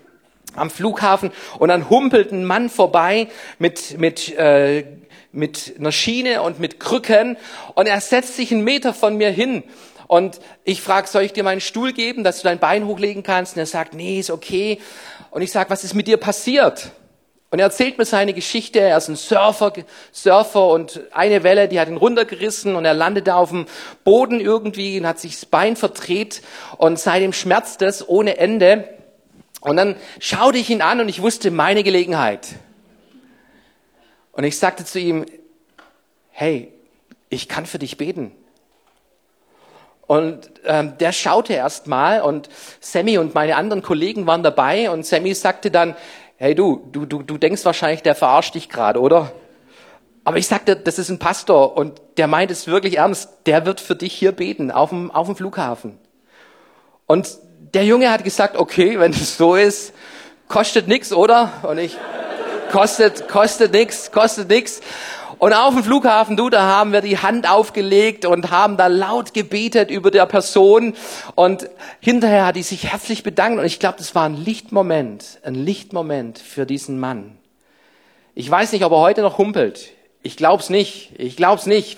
am 0.56 0.70
Flughafen 0.70 1.30
und 1.58 1.68
dann 1.68 1.90
humpelt 1.90 2.32
ein 2.32 2.44
Mann 2.44 2.68
vorbei 2.68 3.28
mit, 3.58 3.98
mit 3.98 4.36
äh, 4.36 4.84
mit 5.32 5.76
einer 5.78 5.92
Schiene 5.92 6.42
und 6.42 6.58
mit 6.58 6.80
Krücken 6.80 7.36
und 7.76 7.86
er 7.86 8.00
setzt 8.00 8.34
sich 8.34 8.50
einen 8.50 8.64
Meter 8.64 8.92
von 8.92 9.16
mir 9.16 9.30
hin 9.30 9.62
und 10.10 10.40
ich 10.64 10.82
frage, 10.82 11.06
soll 11.06 11.22
ich 11.22 11.34
dir 11.34 11.44
meinen 11.44 11.60
Stuhl 11.60 11.92
geben, 11.92 12.24
dass 12.24 12.38
du 12.38 12.48
dein 12.48 12.58
Bein 12.58 12.84
hochlegen 12.84 13.22
kannst? 13.22 13.54
Und 13.54 13.60
er 13.60 13.66
sagt, 13.66 13.94
nee, 13.94 14.18
ist 14.18 14.32
okay. 14.32 14.80
Und 15.30 15.42
ich 15.42 15.52
sage, 15.52 15.70
was 15.70 15.84
ist 15.84 15.94
mit 15.94 16.08
dir 16.08 16.16
passiert? 16.16 16.90
Und 17.52 17.60
er 17.60 17.66
erzählt 17.66 17.96
mir 17.96 18.04
seine 18.04 18.34
Geschichte. 18.34 18.80
Er 18.80 18.96
ist 18.96 19.06
ein 19.06 19.14
Surfer, 19.14 19.72
Surfer 20.10 20.66
und 20.66 21.00
eine 21.12 21.44
Welle, 21.44 21.68
die 21.68 21.78
hat 21.78 21.86
ihn 21.86 21.96
runtergerissen 21.96 22.74
und 22.74 22.84
er 22.84 22.94
landete 22.94 23.36
auf 23.36 23.50
dem 23.50 23.66
Boden 24.02 24.40
irgendwie 24.40 24.98
und 24.98 25.06
hat 25.06 25.20
sich 25.20 25.34
das 25.34 25.46
Bein 25.46 25.76
verdreht 25.76 26.42
und 26.76 26.98
seitdem 26.98 27.32
schmerzt 27.32 27.80
es 27.82 28.08
ohne 28.08 28.38
Ende. 28.38 28.88
Und 29.60 29.76
dann 29.76 29.96
schaute 30.18 30.58
ich 30.58 30.70
ihn 30.70 30.82
an 30.82 31.00
und 31.00 31.08
ich 31.08 31.22
wusste, 31.22 31.50
meine 31.50 31.82
Gelegenheit. 31.82 32.48
Und 34.32 34.44
ich 34.44 34.58
sagte 34.58 34.84
zu 34.84 34.98
ihm, 34.98 35.26
hey, 36.30 36.72
ich 37.28 37.48
kann 37.48 37.66
für 37.66 37.78
dich 37.78 37.96
beten. 37.96 38.32
Und 40.06 40.50
ähm, 40.64 40.98
der 40.98 41.12
schaute 41.12 41.52
erst 41.52 41.86
mal 41.86 42.22
und 42.22 42.48
Sammy 42.80 43.18
und 43.18 43.34
meine 43.34 43.54
anderen 43.54 43.82
Kollegen 43.82 44.26
waren 44.26 44.42
dabei 44.42 44.90
und 44.90 45.06
Sammy 45.06 45.34
sagte 45.34 45.70
dann, 45.70 45.94
hey 46.36 46.54
du, 46.54 46.88
du, 46.90 47.06
du, 47.06 47.22
du 47.22 47.38
denkst 47.38 47.64
wahrscheinlich, 47.64 48.02
der 48.02 48.16
verarscht 48.16 48.56
dich 48.56 48.68
gerade, 48.68 49.00
oder? 49.00 49.30
Aber 50.24 50.36
ich 50.36 50.48
sagte, 50.48 50.74
das 50.74 50.98
ist 50.98 51.10
ein 51.10 51.18
Pastor 51.18 51.76
und 51.76 52.00
der 52.16 52.26
meint 52.26 52.50
es 52.50 52.66
wirklich 52.66 52.98
ernst. 52.98 53.30
Der 53.46 53.66
wird 53.66 53.80
für 53.80 53.94
dich 53.94 54.12
hier 54.12 54.32
beten, 54.32 54.70
auf 54.70 54.90
dem, 54.90 55.10
auf 55.10 55.26
dem 55.26 55.36
Flughafen. 55.36 55.98
Und 57.06 57.38
der 57.74 57.84
Junge 57.84 58.10
hat 58.10 58.24
gesagt, 58.24 58.56
okay, 58.56 58.98
wenn 58.98 59.12
es 59.12 59.36
so 59.36 59.54
ist, 59.54 59.92
kostet 60.48 60.88
nix, 60.88 61.12
oder? 61.12 61.52
Und 61.62 61.78
ich, 61.78 61.96
kostet, 62.72 63.28
kostet 63.28 63.72
nix, 63.72 64.10
kostet 64.10 64.48
nix. 64.48 64.80
Und 65.38 65.54
auf 65.54 65.72
dem 65.72 65.82
Flughafen, 65.82 66.36
du, 66.36 66.50
da 66.50 66.62
haben 66.62 66.92
wir 66.92 67.00
die 67.00 67.16
Hand 67.16 67.48
aufgelegt 67.48 68.26
und 68.26 68.50
haben 68.50 68.76
da 68.76 68.88
laut 68.88 69.32
gebetet 69.32 69.90
über 69.90 70.10
der 70.10 70.26
Person. 70.26 70.94
Und 71.34 71.70
hinterher 72.00 72.46
hat 72.46 72.56
die 72.56 72.62
sich 72.62 72.92
herzlich 72.92 73.22
bedankt. 73.22 73.58
Und 73.58 73.64
ich 73.64 73.78
glaube, 73.78 73.96
das 73.98 74.14
war 74.14 74.24
ein 74.24 74.36
Lichtmoment, 74.36 75.38
ein 75.42 75.54
Lichtmoment 75.54 76.38
für 76.38 76.66
diesen 76.66 77.00
Mann. 77.00 77.38
Ich 78.34 78.50
weiß 78.50 78.72
nicht, 78.72 78.84
ob 78.84 78.92
er 78.92 78.98
heute 78.98 79.22
noch 79.22 79.38
humpelt. 79.38 79.92
Ich 80.22 80.36
glaub's 80.36 80.68
nicht. 80.68 81.12
Ich 81.16 81.36
glaub's 81.36 81.64
nicht. 81.64 81.96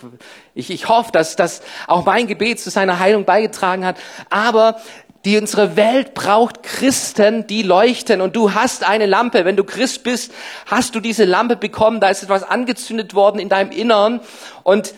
Ich, 0.55 0.70
ich 0.70 0.88
hoffe, 0.88 1.11
dass 1.11 1.35
das 1.35 1.62
auch 1.88 2.05
mein 2.05 2.29
Gebet 2.29 2.61
zu 2.61 2.70
seiner 2.70 3.01
Heilung 3.01 3.25
beigetragen 3.25 3.85
hat. 3.85 3.96
Aber 4.31 4.81
die 5.25 5.39
unsere 5.39 5.77
Welt 5.77 6.15
braucht 6.15 6.63
Christen, 6.63 7.47
die 7.47 7.63
leuchten. 7.63 8.21
Und 8.21 8.35
du 8.35 8.55
hast 8.55 8.85
eine 8.85 9.07
Lampe. 9.07 9.45
Wenn 9.45 9.57
du 9.57 9.65
Christ 9.65 10.03
bist, 10.03 10.33
hast 10.67 10.95
du 10.95 11.01
diese 11.01 11.25
Lampe 11.25 11.57
bekommen. 11.57 12.01
Da 12.01 12.09
ist 12.09 12.23
etwas 12.23 12.43
angezündet 12.43 13.15
worden 13.15 13.39
in 13.39 13.49
deinem 13.49 13.71
Innern. 13.71 14.21
Und 14.65 14.95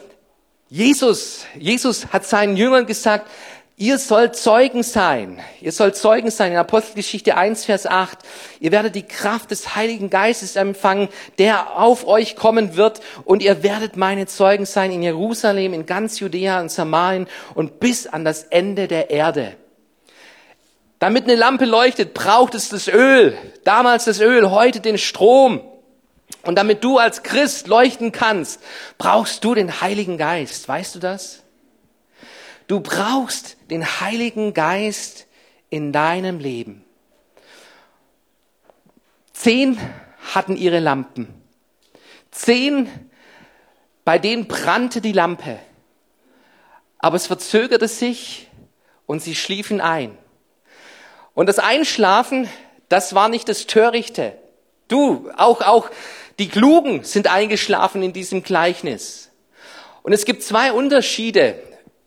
Jesus, 0.71 1.45
Jesus 1.59 2.07
hat 2.13 2.25
seinen 2.25 2.57
Jüngern 2.57 2.87
gesagt, 2.87 3.29
Ihr 3.77 3.99
sollt 3.99 4.37
Zeugen 4.37 4.85
sein. 4.85 5.41
Ihr 5.61 5.73
sollt 5.73 5.97
Zeugen 5.97 6.31
sein. 6.31 6.53
In 6.53 6.59
Apostelgeschichte 6.59 7.37
1, 7.37 7.65
Vers 7.65 7.87
8. 7.87 8.19
Ihr 8.61 8.71
werdet 8.71 8.95
die 8.95 9.03
Kraft 9.03 9.51
des 9.51 9.75
Heiligen 9.75 10.11
Geistes 10.11 10.55
empfangen, 10.55 11.09
der 11.39 11.77
auf 11.77 12.07
euch 12.07 12.37
kommen 12.37 12.77
wird. 12.77 13.01
Und 13.25 13.43
ihr 13.43 13.65
werdet 13.65 13.97
meine 13.97 14.27
Zeugen 14.27 14.65
sein 14.65 14.93
in 14.93 15.03
Jerusalem, 15.03 15.75
in 15.75 15.87
ganz 15.87 16.21
Judäa 16.21 16.61
und 16.61 16.71
Samarien 16.71 17.27
und 17.57 17.81
bis 17.81 18.07
an 18.07 18.25
das 18.25 18.45
Ende 18.45 18.87
der 18.87 19.11
Erde. 19.11 19.57
Damit 21.05 21.25
eine 21.25 21.35
Lampe 21.35 21.67
leuchtet, 21.67 22.14
braucht 22.14 22.55
es 22.55 22.71
das 22.71 22.88
Öl. 22.88 23.37
Damals 23.64 24.07
das 24.07 24.21
Öl, 24.21 24.51
heute 24.51 24.81
den 24.81 24.97
Strom. 24.97 25.61
Und 26.45 26.57
damit 26.57 26.83
du 26.83 26.97
als 26.97 27.23
Christ 27.23 27.67
leuchten 27.67 28.11
kannst, 28.11 28.62
brauchst 28.97 29.45
du 29.45 29.55
den 29.55 29.83
Heiligen 29.83 30.17
Geist. 30.17 30.67
Weißt 30.67 30.95
du 30.95 31.01
das? 31.01 31.43
Du 32.69 32.81
brauchst 32.81 33.59
den 33.69 33.85
Heiligen 33.85 34.55
Geist 34.55 35.27
in 35.69 35.93
deinem 35.93 36.38
Leben. 36.38 36.87
Zehn 39.35 39.79
hatten 40.33 40.57
ihre 40.57 40.79
Lampen. 40.79 41.29
Zehn, 42.31 42.88
bei 44.07 44.19
denen 44.19 44.49
brannte 44.49 45.03
die 45.03 45.12
Lampe. 45.12 45.59
Aber 46.97 47.17
es 47.17 47.27
verzögerte 47.27 47.88
sich 47.88 48.49
und 49.05 49.21
sie 49.21 49.35
schliefen 49.35 49.83
ein. 49.83 50.17
Und 51.35 51.49
das 51.49 51.59
Einschlafen, 51.59 52.49
das 52.88 53.14
war 53.14 53.29
nicht 53.29 53.49
das 53.49 53.66
Törichte. 53.66 54.33
Du, 54.88 55.31
auch, 55.37 55.61
auch 55.61 55.90
die 56.38 56.49
Klugen 56.49 57.05
sind 57.05 57.27
eingeschlafen 57.27 58.03
in 58.03 58.12
diesem 58.12 58.42
Gleichnis. 58.42 59.31
Und 60.03 60.12
es 60.12 60.25
gibt 60.25 60.42
zwei 60.42 60.73
Unterschiede 60.73 61.59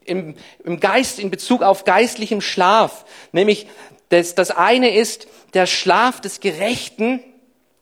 im, 0.05 0.35
im 0.63 0.79
Geist, 0.79 1.19
in 1.19 1.29
Bezug 1.29 1.61
auf 1.61 1.83
geistlichem 1.83 2.41
Schlaf. 2.41 3.05
Nämlich, 3.31 3.67
das, 4.09 4.35
das 4.35 4.51
eine 4.51 4.95
ist 4.95 5.27
der 5.53 5.65
Schlaf 5.65 6.21
des 6.21 6.39
Gerechten, 6.39 7.21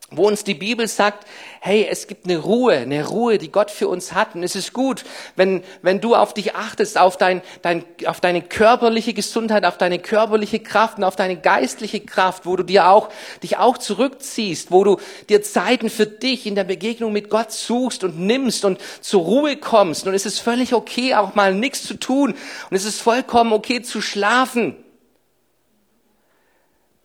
wo 0.10 0.28
uns 0.28 0.44
die 0.44 0.54
Bibel 0.54 0.88
sagt, 0.88 1.28
hey, 1.66 1.88
es 1.90 2.06
gibt 2.06 2.26
eine 2.26 2.38
Ruhe, 2.38 2.76
eine 2.76 3.08
Ruhe, 3.08 3.40
die 3.40 3.52
Gott 3.52 3.72
für 3.72 3.88
uns 3.88 4.14
hat. 4.14 4.36
Und 4.36 4.44
es 4.44 4.56
ist 4.56 4.72
gut, 4.72 5.04
wenn, 5.36 5.64
wenn 5.82 6.00
du 6.00 6.14
auf 6.14 6.32
dich 6.32 6.54
achtest, 6.54 6.96
auf, 6.96 7.18
dein, 7.18 7.42
dein, 7.64 7.84
auf 8.06 8.22
deine 8.22 8.44
körperliche 8.44 9.16
Gesundheit, 9.16 9.66
auf 9.66 9.80
deine 9.80 9.98
körperliche 9.98 10.60
Kraft 10.60 11.00
und 11.00 11.04
auf 11.04 11.16
deine 11.16 11.38
geistliche 11.38 12.02
Kraft, 12.02 12.46
wo 12.46 12.56
du 12.56 12.62
dir 12.62 12.88
auch, 12.90 13.10
dich 13.42 13.58
auch 13.58 13.80
zurückziehst, 13.80 14.70
wo 14.70 14.84
du 14.84 14.98
dir 15.28 15.42
Zeiten 15.42 15.90
für 15.90 16.06
dich 16.06 16.46
in 16.46 16.54
der 16.54 16.66
Begegnung 16.66 17.12
mit 17.12 17.32
Gott 17.32 17.52
suchst 17.52 18.04
und 18.04 18.20
nimmst 18.20 18.64
und 18.64 18.80
zur 19.02 19.24
Ruhe 19.24 19.58
kommst. 19.58 20.06
Und 20.06 20.14
es 20.14 20.28
ist 20.28 20.38
völlig 20.38 20.76
okay, 20.76 21.16
auch 21.16 21.34
mal 21.34 21.56
nichts 21.56 21.82
zu 21.82 21.96
tun. 21.96 22.36
Und 22.70 22.78
es 22.78 22.86
ist 22.86 23.02
vollkommen 23.02 23.52
okay 23.54 23.82
zu 23.82 24.02
schlafen. 24.02 24.76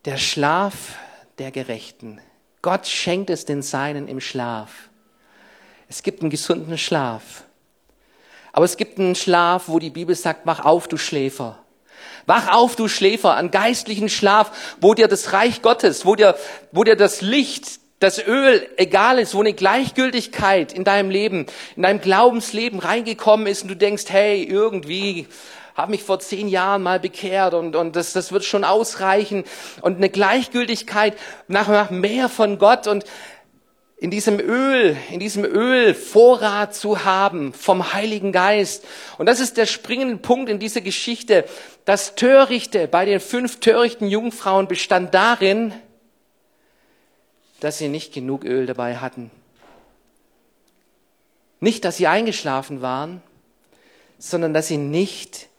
Der 0.04 0.18
Schlaf 0.18 0.74
der 1.38 1.50
Gerechten 1.50 2.20
Gott 2.62 2.86
schenkt 2.86 3.30
es 3.30 3.44
den 3.44 3.62
Seinen 3.62 4.08
im 4.08 4.20
Schlaf. 4.20 4.70
Es 5.88 6.02
gibt 6.02 6.20
einen 6.20 6.30
gesunden 6.30 6.78
Schlaf. 6.78 7.44
Aber 8.52 8.64
es 8.64 8.76
gibt 8.76 8.98
einen 8.98 9.14
Schlaf, 9.14 9.64
wo 9.66 9.78
die 9.78 9.90
Bibel 9.90 10.14
sagt, 10.14 10.46
wach 10.46 10.64
auf, 10.64 10.88
du 10.88 10.96
Schläfer. 10.96 11.58
Wach 12.26 12.48
auf, 12.48 12.76
du 12.76 12.88
Schläfer, 12.88 13.34
einen 13.34 13.50
geistlichen 13.50 14.08
Schlaf, 14.08 14.76
wo 14.80 14.94
dir 14.94 15.08
das 15.08 15.32
Reich 15.32 15.62
Gottes, 15.62 16.04
wo 16.04 16.16
dir, 16.16 16.36
wo 16.72 16.84
dir 16.84 16.96
das 16.96 17.22
Licht, 17.22 17.80
das 17.98 18.18
Öl 18.24 18.66
egal 18.76 19.18
ist, 19.18 19.34
wo 19.34 19.40
eine 19.40 19.52
Gleichgültigkeit 19.52 20.72
in 20.72 20.84
deinem 20.84 21.10
Leben, 21.10 21.46
in 21.76 21.82
deinem 21.82 22.00
Glaubensleben 22.00 22.78
reingekommen 22.78 23.46
ist 23.46 23.62
und 23.62 23.68
du 23.68 23.76
denkst, 23.76 24.04
hey, 24.08 24.42
irgendwie 24.42 25.26
habe 25.80 25.92
mich 25.92 26.02
vor 26.02 26.20
zehn 26.20 26.48
Jahren 26.48 26.82
mal 26.82 27.00
bekehrt 27.00 27.54
und, 27.54 27.74
und 27.74 27.96
das, 27.96 28.12
das 28.12 28.32
wird 28.32 28.44
schon 28.44 28.64
ausreichen 28.64 29.44
und 29.80 29.96
eine 29.96 30.10
Gleichgültigkeit 30.10 31.16
nach, 31.48 31.68
nach 31.68 31.90
mehr 31.90 32.28
von 32.28 32.58
Gott 32.58 32.86
und 32.86 33.04
in 33.96 34.10
diesem 34.10 34.38
Öl, 34.40 34.96
in 35.10 35.20
diesem 35.20 35.44
Öl 35.44 35.94
Vorrat 35.94 36.74
zu 36.74 37.04
haben 37.04 37.52
vom 37.52 37.92
Heiligen 37.92 38.32
Geist. 38.32 38.86
Und 39.18 39.26
das 39.26 39.40
ist 39.40 39.56
der 39.56 39.66
springende 39.66 40.16
Punkt 40.16 40.50
in 40.50 40.58
dieser 40.58 40.80
Geschichte. 40.80 41.44
Das 41.84 42.14
Törichte 42.14 42.86
bei 42.86 43.04
den 43.04 43.20
fünf 43.20 43.60
törichten 43.60 44.08
Jungfrauen 44.08 44.68
bestand 44.68 45.14
darin, 45.14 45.74
dass 47.60 47.78
sie 47.78 47.88
nicht 47.88 48.12
genug 48.12 48.44
Öl 48.44 48.66
dabei 48.66 48.96
hatten. 48.96 49.30
Nicht, 51.60 51.84
dass 51.84 51.98
sie 51.98 52.06
eingeschlafen 52.06 52.80
waren, 52.80 53.22
sondern 54.18 54.54
dass 54.54 54.68
sie 54.68 54.78
nicht 54.78 55.49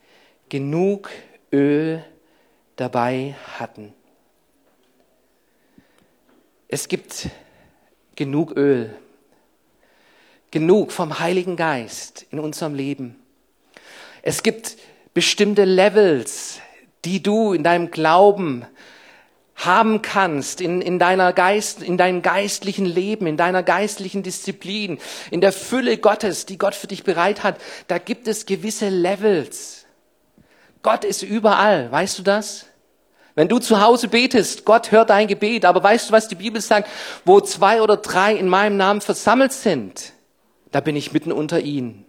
genug 0.51 1.09
Öl 1.53 2.03
dabei 2.75 3.35
hatten. 3.57 3.93
Es 6.67 6.89
gibt 6.89 7.29
genug 8.15 8.57
Öl, 8.57 8.93
genug 10.51 10.91
vom 10.91 11.19
Heiligen 11.19 11.55
Geist 11.55 12.25
in 12.31 12.39
unserem 12.39 12.75
Leben. 12.75 13.15
Es 14.23 14.43
gibt 14.43 14.75
bestimmte 15.13 15.63
Levels, 15.63 16.59
die 17.05 17.23
du 17.23 17.53
in 17.53 17.63
deinem 17.63 17.89
Glauben 17.89 18.65
haben 19.55 20.01
kannst, 20.01 20.59
in, 20.59 20.81
in, 20.81 20.99
deiner 20.99 21.31
Geist, 21.31 21.81
in 21.81 21.97
deinem 21.97 22.21
geistlichen 22.21 22.85
Leben, 22.85 23.25
in 23.25 23.37
deiner 23.37 23.63
geistlichen 23.63 24.21
Disziplin, 24.21 24.99
in 25.29 25.39
der 25.39 25.53
Fülle 25.53 25.97
Gottes, 25.97 26.45
die 26.45 26.57
Gott 26.57 26.75
für 26.75 26.87
dich 26.87 27.05
bereit 27.05 27.41
hat, 27.41 27.57
da 27.87 27.99
gibt 27.99 28.27
es 28.27 28.45
gewisse 28.45 28.89
Levels. 28.89 29.80
Gott 30.83 31.03
ist 31.03 31.21
überall, 31.21 31.91
weißt 31.91 32.19
du 32.19 32.23
das? 32.23 32.65
Wenn 33.35 33.47
du 33.47 33.59
zu 33.59 33.81
Hause 33.81 34.07
betest, 34.07 34.65
Gott 34.65 34.91
hört 34.91 35.09
dein 35.09 35.27
Gebet, 35.27 35.63
aber 35.63 35.81
weißt 35.81 36.09
du, 36.09 36.13
was 36.13 36.27
die 36.27 36.35
Bibel 36.35 36.61
sagt? 36.61 36.89
Wo 37.23 37.39
zwei 37.39 37.81
oder 37.81 37.97
drei 37.97 38.35
in 38.35 38.47
meinem 38.47 38.77
Namen 38.77 39.01
versammelt 39.01 39.53
sind, 39.53 40.13
da 40.71 40.81
bin 40.81 40.95
ich 40.95 41.13
mitten 41.13 41.31
unter 41.31 41.59
ihnen. 41.59 42.05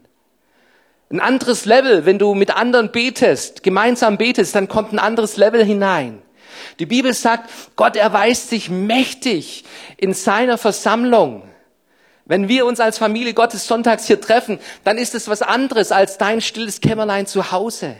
Ein 1.10 1.20
anderes 1.20 1.66
Level, 1.66 2.06
wenn 2.06 2.18
du 2.18 2.34
mit 2.34 2.56
anderen 2.56 2.90
betest, 2.90 3.62
gemeinsam 3.62 4.16
betest, 4.16 4.54
dann 4.54 4.68
kommt 4.68 4.92
ein 4.92 4.98
anderes 4.98 5.36
Level 5.36 5.64
hinein. 5.64 6.22
Die 6.78 6.86
Bibel 6.86 7.12
sagt, 7.12 7.50
Gott 7.76 7.96
erweist 7.96 8.48
sich 8.48 8.70
mächtig 8.70 9.64
in 9.98 10.14
seiner 10.14 10.58
Versammlung. 10.58 11.42
Wenn 12.24 12.48
wir 12.48 12.66
uns 12.66 12.80
als 12.80 12.98
Familie 12.98 13.34
Gottes 13.34 13.66
sonntags 13.66 14.06
hier 14.06 14.20
treffen, 14.20 14.58
dann 14.84 14.96
ist 14.96 15.14
es 15.14 15.28
was 15.28 15.42
anderes 15.42 15.92
als 15.92 16.18
dein 16.18 16.40
stilles 16.40 16.80
Kämmerlein 16.80 17.26
zu 17.26 17.52
Hause 17.52 17.96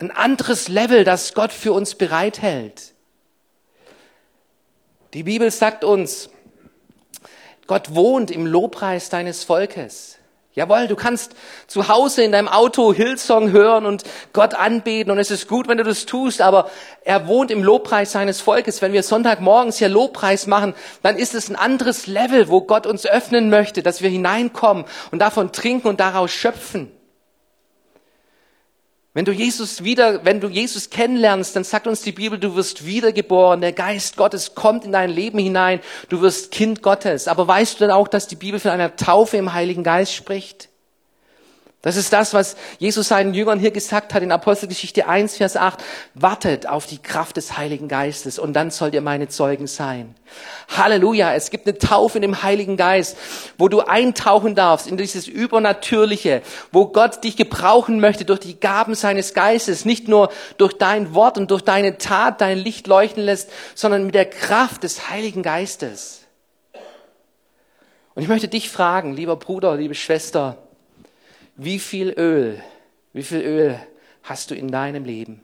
ein 0.00 0.10
anderes 0.10 0.68
Level, 0.68 1.04
das 1.04 1.34
Gott 1.34 1.52
für 1.52 1.72
uns 1.72 1.94
bereithält. 1.94 2.94
Die 5.12 5.24
Bibel 5.24 5.50
sagt 5.50 5.84
uns, 5.84 6.30
Gott 7.66 7.94
wohnt 7.94 8.30
im 8.30 8.46
Lobpreis 8.46 9.10
deines 9.10 9.44
Volkes. 9.44 10.16
Jawohl, 10.52 10.88
du 10.88 10.96
kannst 10.96 11.36
zu 11.68 11.86
Hause 11.88 12.24
in 12.24 12.32
deinem 12.32 12.48
Auto 12.48 12.92
Hillsong 12.92 13.52
hören 13.52 13.86
und 13.86 14.02
Gott 14.32 14.54
anbeten 14.54 15.12
und 15.12 15.18
es 15.18 15.30
ist 15.30 15.46
gut, 15.46 15.68
wenn 15.68 15.78
du 15.78 15.84
das 15.84 16.06
tust, 16.06 16.42
aber 16.42 16.68
er 17.04 17.28
wohnt 17.28 17.52
im 17.52 17.62
Lobpreis 17.62 18.10
seines 18.10 18.40
Volkes. 18.40 18.82
Wenn 18.82 18.92
wir 18.92 19.04
Sonntagmorgens 19.04 19.78
hier 19.78 19.88
Lobpreis 19.88 20.48
machen, 20.48 20.74
dann 21.02 21.16
ist 21.16 21.34
es 21.36 21.48
ein 21.48 21.56
anderes 21.56 22.08
Level, 22.08 22.48
wo 22.48 22.62
Gott 22.62 22.86
uns 22.86 23.06
öffnen 23.06 23.48
möchte, 23.48 23.84
dass 23.84 24.02
wir 24.02 24.10
hineinkommen 24.10 24.84
und 25.12 25.20
davon 25.20 25.52
trinken 25.52 25.86
und 25.86 26.00
daraus 26.00 26.32
schöpfen. 26.32 26.90
Wenn 29.12 29.24
du 29.24 29.32
Jesus 29.32 29.82
wieder, 29.82 30.24
wenn 30.24 30.40
du 30.40 30.48
Jesus 30.48 30.88
kennenlernst, 30.88 31.56
dann 31.56 31.64
sagt 31.64 31.88
uns 31.88 32.02
die 32.02 32.12
Bibel, 32.12 32.38
du 32.38 32.54
wirst 32.54 32.86
wiedergeboren, 32.86 33.60
der 33.60 33.72
Geist 33.72 34.16
Gottes 34.16 34.54
kommt 34.54 34.84
in 34.84 34.92
dein 34.92 35.10
Leben 35.10 35.38
hinein, 35.40 35.80
du 36.08 36.20
wirst 36.20 36.52
Kind 36.52 36.80
Gottes. 36.80 37.26
Aber 37.26 37.46
weißt 37.48 37.74
du 37.74 37.84
denn 37.84 37.90
auch, 37.90 38.06
dass 38.06 38.28
die 38.28 38.36
Bibel 38.36 38.60
von 38.60 38.70
einer 38.70 38.94
Taufe 38.94 39.36
im 39.36 39.52
Heiligen 39.52 39.82
Geist 39.82 40.14
spricht? 40.14 40.69
Das 41.82 41.96
ist 41.96 42.12
das, 42.12 42.34
was 42.34 42.56
Jesus 42.78 43.08
seinen 43.08 43.32
Jüngern 43.32 43.58
hier 43.58 43.70
gesagt 43.70 44.12
hat 44.12 44.22
in 44.22 44.32
Apostelgeschichte 44.32 45.08
1, 45.08 45.38
Vers 45.38 45.56
8. 45.56 45.82
Wartet 46.12 46.68
auf 46.68 46.84
die 46.84 46.98
Kraft 46.98 47.38
des 47.38 47.56
Heiligen 47.56 47.88
Geistes 47.88 48.38
und 48.38 48.52
dann 48.52 48.70
sollt 48.70 48.92
ihr 48.92 49.00
meine 49.00 49.28
Zeugen 49.28 49.66
sein. 49.66 50.14
Halleluja. 50.76 51.32
Es 51.32 51.48
gibt 51.48 51.66
eine 51.66 51.78
Taufe 51.78 52.18
in 52.18 52.22
dem 52.22 52.42
Heiligen 52.42 52.76
Geist, 52.76 53.16
wo 53.56 53.68
du 53.68 53.80
eintauchen 53.80 54.54
darfst 54.54 54.88
in 54.88 54.98
dieses 54.98 55.26
Übernatürliche, 55.26 56.42
wo 56.70 56.86
Gott 56.88 57.24
dich 57.24 57.38
gebrauchen 57.38 57.98
möchte 57.98 58.26
durch 58.26 58.40
die 58.40 58.60
Gaben 58.60 58.94
seines 58.94 59.32
Geistes, 59.32 59.86
nicht 59.86 60.06
nur 60.06 60.30
durch 60.58 60.74
dein 60.74 61.14
Wort 61.14 61.38
und 61.38 61.50
durch 61.50 61.62
deine 61.62 61.96
Tat 61.96 62.42
dein 62.42 62.58
Licht 62.58 62.88
leuchten 62.88 63.22
lässt, 63.22 63.48
sondern 63.74 64.04
mit 64.04 64.14
der 64.14 64.26
Kraft 64.26 64.82
des 64.82 65.08
Heiligen 65.08 65.42
Geistes. 65.42 66.26
Und 68.14 68.22
ich 68.22 68.28
möchte 68.28 68.48
dich 68.48 68.68
fragen, 68.68 69.14
lieber 69.14 69.36
Bruder, 69.36 69.76
liebe 69.76 69.94
Schwester, 69.94 70.58
wie 71.62 71.78
viel 71.78 72.14
Öl, 72.16 72.62
wie 73.12 73.22
viel 73.22 73.42
Öl 73.42 73.78
hast 74.22 74.50
du 74.50 74.54
in 74.54 74.68
deinem 74.70 75.04
Leben? 75.04 75.42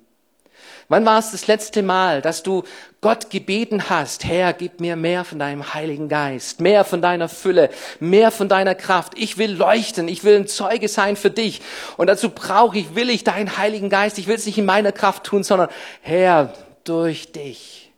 Wann 0.89 1.05
war 1.05 1.19
es 1.19 1.33
das 1.33 1.47
letzte 1.47 1.83
Mal, 1.83 2.23
dass 2.23 2.43
du 2.43 2.63
Gott 3.03 3.29
gebeten 3.29 3.91
hast, 3.91 4.25
Herr, 4.25 4.55
gib 4.55 4.81
mir 4.81 4.97
mehr 4.97 5.25
von 5.25 5.39
deinem 5.39 5.75
Heiligen 5.75 6.09
Geist, 6.09 6.61
mehr 6.61 6.85
von 6.85 7.03
deiner 7.03 7.29
Fülle, 7.29 7.69
mehr 8.01 8.31
von 8.31 8.49
deiner 8.49 8.75
Kraft. 8.75 9.13
Ich 9.19 9.37
will 9.37 9.53
leuchten, 9.53 10.09
ich 10.09 10.25
will 10.25 10.37
ein 10.37 10.47
Zeuge 10.47 10.89
sein 10.89 11.17
für 11.17 11.31
dich. 11.31 11.61
Und 11.99 12.07
dazu 12.07 12.31
brauche 12.31 12.79
ich, 12.79 12.95
will 12.95 13.11
ich 13.11 13.23
deinen 13.23 13.59
Heiligen 13.59 13.91
Geist. 13.91 14.17
Ich 14.17 14.27
will 14.27 14.37
es 14.37 14.47
nicht 14.47 14.57
in 14.57 14.65
meiner 14.65 14.93
Kraft 14.93 15.25
tun, 15.25 15.43
sondern 15.45 15.69
Herr, 16.01 16.55
durch 16.85 17.33
dich. 17.33 17.93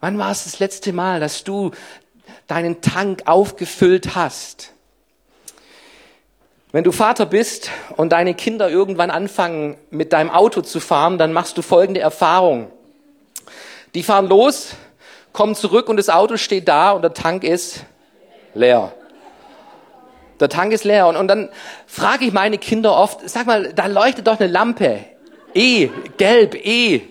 Wann 0.00 0.18
war 0.18 0.32
es 0.32 0.42
das 0.42 0.58
letzte 0.58 0.92
Mal, 0.92 1.20
dass 1.20 1.44
du 1.44 1.70
deinen 2.48 2.80
Tank 2.80 3.22
aufgefüllt 3.26 4.16
hast? 4.16 4.73
Wenn 6.74 6.82
du 6.82 6.90
Vater 6.90 7.24
bist 7.24 7.70
und 7.96 8.10
deine 8.10 8.34
Kinder 8.34 8.68
irgendwann 8.68 9.12
anfangen, 9.12 9.76
mit 9.90 10.12
deinem 10.12 10.28
Auto 10.28 10.60
zu 10.60 10.80
fahren, 10.80 11.18
dann 11.18 11.32
machst 11.32 11.56
du 11.56 11.62
folgende 11.62 12.00
Erfahrung. 12.00 12.66
Die 13.94 14.02
fahren 14.02 14.26
los, 14.26 14.74
kommen 15.32 15.54
zurück 15.54 15.88
und 15.88 15.98
das 15.98 16.08
Auto 16.08 16.36
steht 16.36 16.66
da 16.66 16.90
und 16.90 17.02
der 17.02 17.14
Tank 17.14 17.44
ist 17.44 17.84
leer. 18.54 18.92
Der 20.40 20.48
Tank 20.48 20.72
ist 20.72 20.82
leer. 20.82 21.06
Und, 21.06 21.14
und 21.14 21.28
dann 21.28 21.48
frage 21.86 22.24
ich 22.24 22.32
meine 22.32 22.58
Kinder 22.58 22.96
oft, 22.96 23.20
sag 23.30 23.46
mal, 23.46 23.72
da 23.72 23.86
leuchtet 23.86 24.26
doch 24.26 24.40
eine 24.40 24.50
Lampe. 24.50 25.04
E, 25.54 25.90
gelb, 26.16 26.56
E. 26.56 27.02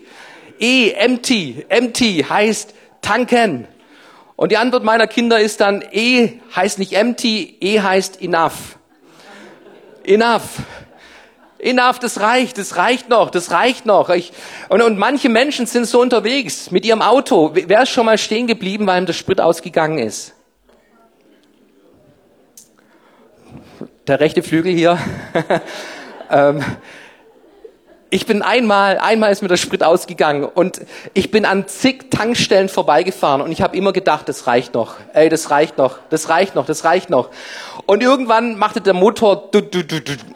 E, 0.60 0.92
empty. 0.92 1.66
Empty 1.70 2.26
heißt 2.30 2.74
tanken. 3.02 3.70
Und 4.36 4.52
die 4.52 4.58
Antwort 4.58 4.84
meiner 4.84 5.08
Kinder 5.08 5.40
ist 5.40 5.62
dann, 5.62 5.86
E 5.94 6.42
heißt 6.54 6.80
nicht 6.80 6.92
empty, 6.92 7.60
E 7.62 7.80
heißt 7.80 8.22
enough. 8.22 8.78
Enough. 10.04 10.62
Enough, 11.60 12.00
das 12.00 12.20
reicht, 12.20 12.58
das 12.58 12.76
reicht 12.76 13.08
noch, 13.08 13.30
das 13.30 13.52
reicht 13.52 13.86
noch. 13.86 14.10
Ich, 14.10 14.34
und, 14.68 14.82
und 14.82 14.98
manche 14.98 15.30
Menschen 15.30 15.66
sind 15.66 15.86
so 15.86 16.02
unterwegs 16.02 16.72
mit 16.72 16.86
ihrem 16.86 17.02
Auto. 17.02 17.52
Wer 17.54 17.84
ist 17.84 17.90
schon 17.90 18.06
mal 18.06 18.18
stehen 18.18 18.48
geblieben, 18.48 18.86
weil 18.86 19.02
ihm 19.02 19.06
der 19.06 19.14
Sprit 19.14 19.40
ausgegangen 19.40 20.00
ist? 20.00 20.34
Der 24.08 24.20
rechte 24.20 24.44
Flügel 24.44 24.74
hier. 24.74 24.98
ähm, 26.30 26.62
ich 28.14 28.28
bin 28.28 28.44
einmal, 28.44 29.00
einmal 29.00 29.32
ist 29.32 29.42
mir 29.42 29.48
der 29.48 29.58
Sprit 29.58 29.82
ausgegangen 29.82 30.44
und 30.44 30.82
ich 31.16 31.32
bin 31.32 31.46
an 31.46 31.68
zig 31.68 32.12
Tankstellen 32.12 32.70
vorbeigefahren 32.70 33.42
und 33.42 33.52
ich 33.52 33.64
habe 33.64 33.76
immer 33.76 33.92
gedacht, 33.92 34.30
das 34.30 34.46
reicht 34.46 34.76
noch. 34.76 34.98
Ey, 35.14 35.30
das 35.30 35.50
reicht 35.50 35.80
noch, 35.80 35.98
das 36.12 36.30
reicht 36.30 36.54
noch, 36.54 36.68
das 36.68 36.84
reicht 36.84 37.10
noch. 37.10 37.32
Und 37.88 38.04
irgendwann 38.04 38.56
machte 38.56 38.82
der 38.82 38.94
Motor 38.94 39.50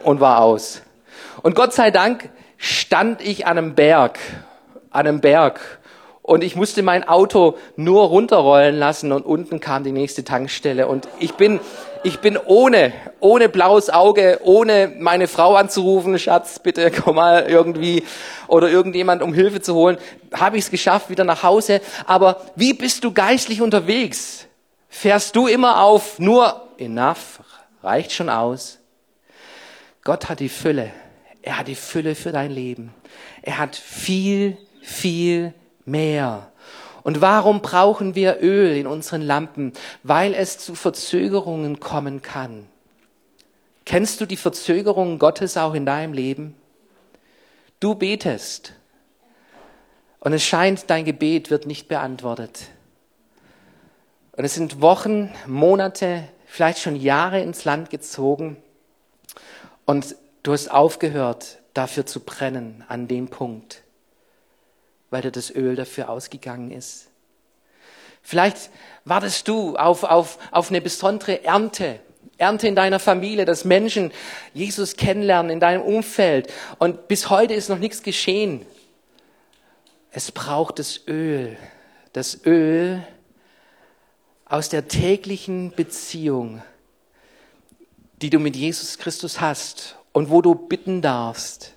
und 0.02 0.18
war 0.18 0.40
aus. 0.42 0.82
Und 1.42 1.54
Gott 1.54 1.72
sei 1.72 1.92
Dank 1.92 2.30
stand 2.56 3.22
ich 3.22 3.46
an 3.46 3.58
einem 3.58 3.76
Berg, 3.76 4.18
an 4.90 5.06
einem 5.06 5.20
Berg 5.20 5.78
und 6.22 6.42
ich 6.42 6.56
musste 6.56 6.82
mein 6.82 7.08
Auto 7.08 7.56
nur 7.76 8.08
runterrollen 8.08 8.76
lassen 8.76 9.12
und 9.12 9.24
unten 9.24 9.60
kam 9.60 9.84
die 9.84 9.92
nächste 9.92 10.24
Tankstelle 10.24 10.88
und 10.88 11.06
ich 11.20 11.34
bin 11.34 11.60
ich 12.02 12.20
bin 12.20 12.36
ohne 12.36 12.92
ohne 13.20 13.48
blaues 13.48 13.90
Auge, 13.90 14.40
ohne 14.42 14.92
meine 14.98 15.28
Frau 15.28 15.56
anzurufen, 15.56 16.18
Schatz, 16.18 16.58
bitte 16.58 16.90
komm 16.90 17.16
mal 17.16 17.46
irgendwie 17.48 18.04
oder 18.46 18.68
irgendjemand 18.70 19.22
um 19.22 19.34
Hilfe 19.34 19.60
zu 19.60 19.74
holen, 19.74 19.98
habe 20.32 20.56
ich 20.56 20.64
es 20.64 20.70
geschafft 20.70 21.10
wieder 21.10 21.24
nach 21.24 21.42
Hause, 21.42 21.80
aber 22.06 22.40
wie 22.54 22.74
bist 22.74 23.04
du 23.04 23.12
geistlich 23.12 23.60
unterwegs? 23.60 24.46
Fährst 24.88 25.36
du 25.36 25.46
immer 25.46 25.82
auf 25.82 26.18
nur 26.18 26.68
enough 26.78 27.40
reicht 27.82 28.12
schon 28.12 28.28
aus? 28.28 28.78
Gott 30.04 30.28
hat 30.28 30.40
die 30.40 30.48
Fülle. 30.48 30.90
Er 31.42 31.58
hat 31.58 31.68
die 31.68 31.74
Fülle 31.74 32.14
für 32.14 32.32
dein 32.32 32.50
Leben. 32.50 32.94
Er 33.42 33.58
hat 33.58 33.76
viel 33.76 34.56
viel 34.80 35.52
mehr. 35.84 36.50
Und 37.08 37.22
warum 37.22 37.62
brauchen 37.62 38.14
wir 38.14 38.42
Öl 38.42 38.76
in 38.76 38.86
unseren 38.86 39.22
Lampen? 39.22 39.72
Weil 40.02 40.34
es 40.34 40.58
zu 40.58 40.74
Verzögerungen 40.74 41.80
kommen 41.80 42.20
kann. 42.20 42.66
Kennst 43.86 44.20
du 44.20 44.26
die 44.26 44.36
Verzögerungen 44.36 45.18
Gottes 45.18 45.56
auch 45.56 45.72
in 45.72 45.86
deinem 45.86 46.12
Leben? 46.12 46.54
Du 47.80 47.94
betest 47.94 48.74
und 50.20 50.34
es 50.34 50.44
scheint, 50.44 50.90
dein 50.90 51.06
Gebet 51.06 51.48
wird 51.48 51.64
nicht 51.64 51.88
beantwortet. 51.88 52.66
Und 54.32 54.44
es 54.44 54.52
sind 54.52 54.82
Wochen, 54.82 55.32
Monate, 55.46 56.24
vielleicht 56.44 56.78
schon 56.78 56.94
Jahre 56.94 57.40
ins 57.40 57.64
Land 57.64 57.88
gezogen 57.88 58.58
und 59.86 60.14
du 60.42 60.52
hast 60.52 60.70
aufgehört, 60.70 61.60
dafür 61.72 62.04
zu 62.04 62.20
brennen 62.20 62.84
an 62.86 63.08
dem 63.08 63.28
Punkt 63.28 63.82
weil 65.10 65.22
dir 65.22 65.30
das 65.30 65.54
Öl 65.54 65.76
dafür 65.76 66.10
ausgegangen 66.10 66.70
ist. 66.70 67.08
Vielleicht 68.22 68.70
wartest 69.04 69.48
du 69.48 69.76
auf, 69.76 70.04
auf, 70.04 70.38
auf 70.50 70.70
eine 70.70 70.80
besondere 70.80 71.44
Ernte, 71.44 72.00
Ernte 72.36 72.68
in 72.68 72.76
deiner 72.76 72.98
Familie, 72.98 73.44
dass 73.44 73.64
Menschen 73.64 74.12
Jesus 74.52 74.96
kennenlernen 74.96 75.50
in 75.50 75.60
deinem 75.60 75.82
Umfeld. 75.82 76.52
Und 76.78 77.08
bis 77.08 77.30
heute 77.30 77.54
ist 77.54 77.68
noch 77.68 77.78
nichts 77.78 78.02
geschehen. 78.02 78.66
Es 80.10 80.30
braucht 80.30 80.78
das 80.78 81.06
Öl, 81.06 81.56
das 82.12 82.44
Öl 82.44 83.02
aus 84.44 84.68
der 84.68 84.88
täglichen 84.88 85.72
Beziehung, 85.74 86.62
die 88.20 88.30
du 88.30 88.38
mit 88.38 88.56
Jesus 88.56 88.98
Christus 88.98 89.40
hast 89.40 89.96
und 90.12 90.30
wo 90.30 90.42
du 90.42 90.54
bitten 90.54 91.02
darfst 91.02 91.74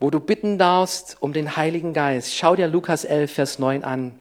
wo 0.00 0.10
du 0.10 0.20
bitten 0.20 0.58
darfst 0.58 1.16
um 1.20 1.32
den 1.32 1.56
Heiligen 1.56 1.92
Geist. 1.92 2.34
Schau 2.34 2.54
dir 2.56 2.68
Lukas 2.68 3.04
11, 3.04 3.32
Vers 3.32 3.58
9 3.58 3.84
an. 3.84 4.18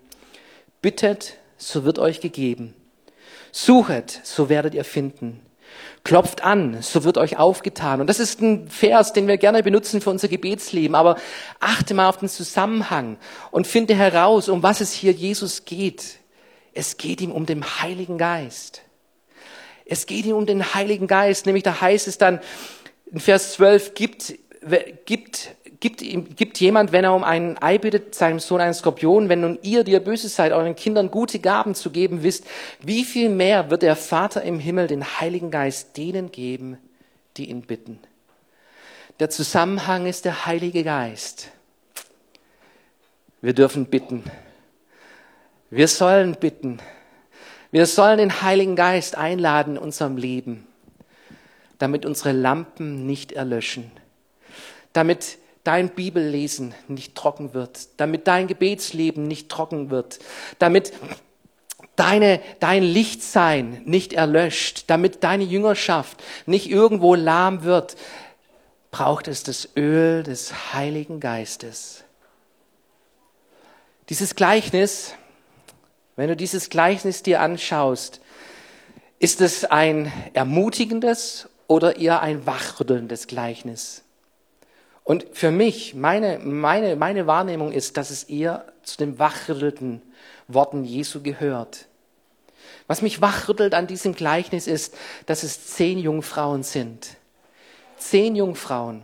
Bittet, 0.81 1.37
so 1.57 1.83
wird 1.83 1.99
euch 1.99 2.21
gegeben. 2.21 2.73
Suchet, 3.51 4.21
so 4.23 4.49
werdet 4.49 4.73
ihr 4.73 4.83
finden. 4.83 5.41
Klopft 6.03 6.43
an, 6.43 6.81
so 6.81 7.03
wird 7.03 7.17
euch 7.17 7.37
aufgetan. 7.37 8.01
Und 8.01 8.07
das 8.07 8.19
ist 8.19 8.41
ein 8.41 8.69
Vers, 8.69 9.13
den 9.13 9.27
wir 9.27 9.37
gerne 9.37 9.61
benutzen 9.61 9.99
für 9.99 10.09
unser 10.09 10.27
Gebetsleben. 10.27 10.95
Aber 10.95 11.17
achte 11.59 11.93
mal 11.93 12.07
auf 12.07 12.17
den 12.17 12.29
Zusammenhang 12.29 13.17
und 13.51 13.67
finde 13.67 13.93
heraus, 13.95 14.49
um 14.49 14.63
was 14.63 14.81
es 14.81 14.93
hier 14.93 15.11
Jesus 15.11 15.65
geht. 15.65 16.19
Es 16.73 16.97
geht 16.97 17.21
ihm 17.21 17.31
um 17.31 17.45
den 17.45 17.63
Heiligen 17.63 18.17
Geist. 18.17 18.83
Es 19.85 20.05
geht 20.05 20.25
ihm 20.25 20.35
um 20.35 20.45
den 20.45 20.73
Heiligen 20.73 21.07
Geist. 21.07 21.45
Nämlich 21.45 21.63
da 21.63 21.81
heißt 21.81 22.07
es 22.07 22.17
dann 22.17 22.39
in 23.11 23.19
Vers 23.19 23.53
12, 23.53 23.93
gibt, 23.93 24.35
gibt 25.05 25.55
gibt, 25.79 26.01
gibt 26.35 26.59
jemand, 26.59 26.91
wenn 26.91 27.03
er 27.03 27.13
um 27.13 27.23
einen 27.23 27.61
Ei 27.61 27.77
bittet, 27.77 28.15
seinem 28.15 28.39
Sohn 28.39 28.61
einen 28.61 28.73
Skorpion, 28.73 29.29
wenn 29.29 29.41
nun 29.41 29.59
ihr, 29.61 29.83
die 29.83 29.91
ihr 29.91 29.99
böse 29.99 30.29
seid, 30.29 30.51
euren 30.51 30.75
Kindern 30.75 31.11
gute 31.11 31.39
Gaben 31.39 31.75
zu 31.75 31.91
geben 31.91 32.23
wisst, 32.23 32.45
wie 32.81 33.03
viel 33.03 33.29
mehr 33.29 33.69
wird 33.69 33.83
der 33.83 33.95
Vater 33.95 34.41
im 34.41 34.59
Himmel 34.59 34.87
den 34.87 35.03
Heiligen 35.03 35.51
Geist 35.51 35.97
denen 35.97 36.31
geben, 36.31 36.77
die 37.37 37.49
ihn 37.49 37.61
bitten? 37.61 37.99
Der 39.19 39.29
Zusammenhang 39.29 40.05
ist 40.05 40.25
der 40.25 40.45
Heilige 40.45 40.83
Geist. 40.83 41.49
Wir 43.41 43.53
dürfen 43.53 43.85
bitten. 43.85 44.23
Wir 45.69 45.87
sollen 45.87 46.35
bitten. 46.39 46.79
Wir 47.71 47.85
sollen 47.85 48.17
den 48.17 48.41
Heiligen 48.41 48.75
Geist 48.75 49.17
einladen 49.17 49.75
in 49.75 49.81
unserem 49.81 50.17
Leben, 50.17 50.65
damit 51.77 52.05
unsere 52.05 52.31
Lampen 52.31 53.05
nicht 53.05 53.33
erlöschen, 53.33 53.91
damit 54.93 55.37
dein 55.67 55.89
Bibellesen 55.89 56.73
nicht 56.87 57.13
trocken 57.15 57.53
wird, 57.53 57.89
damit 57.97 58.27
dein 58.27 58.47
Gebetsleben 58.47 59.27
nicht 59.27 59.49
trocken 59.49 59.89
wird, 59.89 60.19
damit 60.59 60.93
deine, 61.97 62.39
dein 62.61 62.83
Lichtsein 62.83 63.81
nicht 63.83 64.13
erlöscht, 64.13 64.85
damit 64.87 65.25
deine 65.25 65.43
Jüngerschaft 65.43 66.23
nicht 66.45 66.69
irgendwo 66.69 67.15
lahm 67.15 67.63
wird, 67.63 67.97
braucht 68.91 69.27
es 69.27 69.43
das 69.43 69.67
Öl 69.75 70.23
des 70.23 70.73
Heiligen 70.73 71.19
Geistes. 71.19 72.05
Dieses 74.07 74.35
Gleichnis, 74.35 75.15
wenn 76.15 76.29
du 76.29 76.37
dieses 76.37 76.69
Gleichnis 76.69 77.23
dir 77.23 77.41
anschaust, 77.41 78.21
ist 79.19 79.41
es 79.41 79.65
ein 79.65 80.13
ermutigendes 80.33 81.49
oder 81.67 81.97
eher 81.97 82.21
ein 82.21 82.45
wachrüttelndes 82.45 83.27
Gleichnis? 83.27 84.03
Und 85.07 85.25
für 85.31 85.51
mich, 85.51 85.95
meine, 85.95 86.37
meine, 86.39 86.97
meine 86.97 87.27
Wahrnehmung 87.27 87.71
ist, 87.71 87.95
dass 87.95 88.09
es 88.09 88.25
eher 88.25 88.65
zu 88.83 88.97
den 88.97 89.17
wachrüttelten 89.17 90.01
Worten 90.49 90.83
Jesu 90.83 91.23
gehört. 91.23 91.85
Was 92.87 93.01
mich 93.01 93.21
wachrüttelt 93.21 93.73
an 93.73 93.87
diesem 93.87 94.15
Gleichnis 94.15 94.67
ist, 94.67 94.97
dass 95.25 95.43
es 95.43 95.67
zehn 95.67 95.97
Jungfrauen 95.97 96.61
sind. 96.61 97.15
Zehn 97.95 98.35
Jungfrauen. 98.35 99.01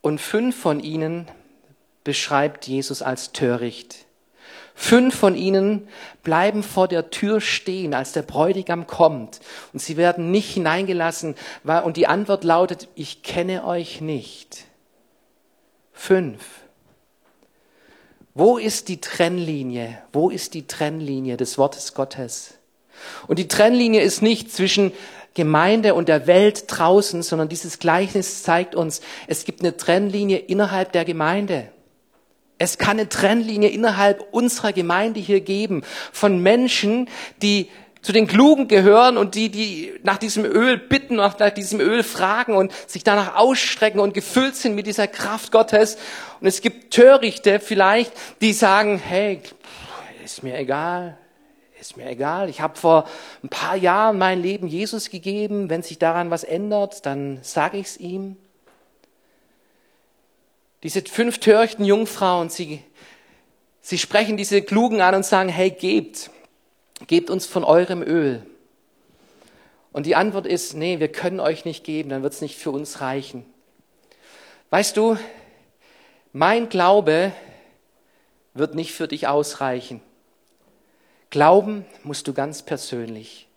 Und 0.00 0.18
fünf 0.18 0.58
von 0.58 0.80
ihnen 0.80 1.28
beschreibt 2.02 2.66
Jesus 2.66 3.02
als 3.02 3.32
töricht. 3.32 4.06
Fünf 4.74 5.14
von 5.14 5.36
ihnen 5.36 5.88
bleiben 6.22 6.62
vor 6.62 6.88
der 6.88 7.10
Tür 7.10 7.40
stehen, 7.40 7.94
als 7.94 8.12
der 8.12 8.22
Bräutigam 8.22 8.86
kommt. 8.86 9.40
Und 9.72 9.78
sie 9.78 9.96
werden 9.96 10.30
nicht 10.30 10.52
hineingelassen. 10.52 11.36
Und 11.84 11.96
die 11.96 12.06
Antwort 12.06 12.44
lautet, 12.44 12.88
ich 12.94 13.22
kenne 13.22 13.64
euch 13.64 14.00
nicht. 14.00 14.64
Fünf. 15.92 16.42
Wo 18.34 18.58
ist 18.58 18.88
die 18.88 19.00
Trennlinie? 19.00 19.98
Wo 20.12 20.28
ist 20.28 20.54
die 20.54 20.66
Trennlinie 20.66 21.36
des 21.36 21.56
Wortes 21.56 21.94
Gottes? 21.94 22.54
Und 23.28 23.38
die 23.38 23.48
Trennlinie 23.48 24.02
ist 24.02 24.22
nicht 24.22 24.52
zwischen 24.52 24.92
Gemeinde 25.34 25.94
und 25.94 26.08
der 26.08 26.26
Welt 26.26 26.64
draußen, 26.68 27.22
sondern 27.22 27.48
dieses 27.48 27.78
Gleichnis 27.78 28.42
zeigt 28.42 28.74
uns, 28.74 29.00
es 29.28 29.44
gibt 29.44 29.60
eine 29.60 29.76
Trennlinie 29.76 30.38
innerhalb 30.38 30.92
der 30.92 31.04
Gemeinde. 31.04 31.68
Es 32.58 32.78
kann 32.78 32.98
eine 32.98 33.08
Trennlinie 33.08 33.68
innerhalb 33.68 34.32
unserer 34.32 34.72
Gemeinde 34.72 35.20
hier 35.20 35.40
geben 35.40 35.82
von 36.12 36.40
Menschen, 36.40 37.08
die 37.42 37.68
zu 38.04 38.12
den 38.12 38.26
Klugen 38.26 38.68
gehören 38.68 39.16
und 39.16 39.34
die, 39.34 39.48
die 39.48 39.94
nach 40.02 40.18
diesem 40.18 40.44
Öl 40.44 40.76
bitten, 40.76 41.16
nach 41.16 41.34
diesem 41.54 41.80
Öl 41.80 42.02
fragen 42.02 42.54
und 42.54 42.70
sich 42.86 43.02
danach 43.02 43.36
ausstrecken 43.36 43.98
und 43.98 44.12
gefüllt 44.12 44.56
sind 44.56 44.74
mit 44.74 44.86
dieser 44.86 45.08
Kraft 45.08 45.50
Gottes. 45.52 45.96
Und 46.40 46.46
es 46.46 46.60
gibt 46.60 46.92
Törichte 46.92 47.60
vielleicht, 47.60 48.12
die 48.42 48.52
sagen, 48.52 48.98
hey, 48.98 49.40
ist 50.22 50.42
mir 50.42 50.58
egal, 50.58 51.16
ist 51.80 51.96
mir 51.96 52.08
egal. 52.08 52.50
Ich 52.50 52.60
habe 52.60 52.76
vor 52.78 53.08
ein 53.42 53.48
paar 53.48 53.76
Jahren 53.76 54.18
mein 54.18 54.42
Leben 54.42 54.68
Jesus 54.68 55.08
gegeben. 55.08 55.70
Wenn 55.70 55.82
sich 55.82 55.98
daran 55.98 56.30
was 56.30 56.44
ändert, 56.44 57.06
dann 57.06 57.38
sage 57.42 57.78
ich 57.78 57.86
es 57.86 57.96
ihm. 57.96 58.36
Diese 60.84 61.02
fünf 61.02 61.38
törichten 61.38 61.84
Jungfrauen, 61.84 62.50
sie, 62.50 62.84
sie 63.80 63.98
sprechen 63.98 64.36
diese 64.36 64.62
Klugen 64.62 65.00
an 65.00 65.14
und 65.14 65.24
sagen, 65.24 65.48
hey, 65.48 65.70
gebt, 65.70 66.30
gebt 67.06 67.30
uns 67.30 67.46
von 67.46 67.64
eurem 67.64 68.02
Öl. 68.02 68.44
Und 69.92 70.04
die 70.04 70.14
Antwort 70.14 70.46
ist, 70.46 70.74
nee, 70.74 71.00
wir 71.00 71.08
können 71.08 71.40
euch 71.40 71.64
nicht 71.64 71.84
geben, 71.84 72.10
dann 72.10 72.22
wird 72.22 72.34
es 72.34 72.42
nicht 72.42 72.58
für 72.58 72.70
uns 72.70 73.00
reichen. 73.00 73.46
Weißt 74.68 74.96
du, 74.96 75.16
mein 76.32 76.68
Glaube 76.68 77.32
wird 78.52 78.74
nicht 78.74 78.92
für 78.92 79.08
dich 79.08 79.26
ausreichen. 79.26 80.02
Glauben 81.30 81.86
musst 82.02 82.28
du 82.28 82.34
ganz 82.34 82.62
persönlich. 82.62 83.48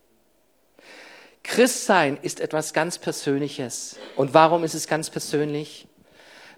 Christsein 1.43 2.17
ist 2.21 2.39
etwas 2.39 2.73
ganz 2.73 2.97
Persönliches. 2.97 3.97
Und 4.15 4.33
warum 4.33 4.63
ist 4.63 4.75
es 4.75 4.87
ganz 4.87 5.09
persönlich? 5.09 5.87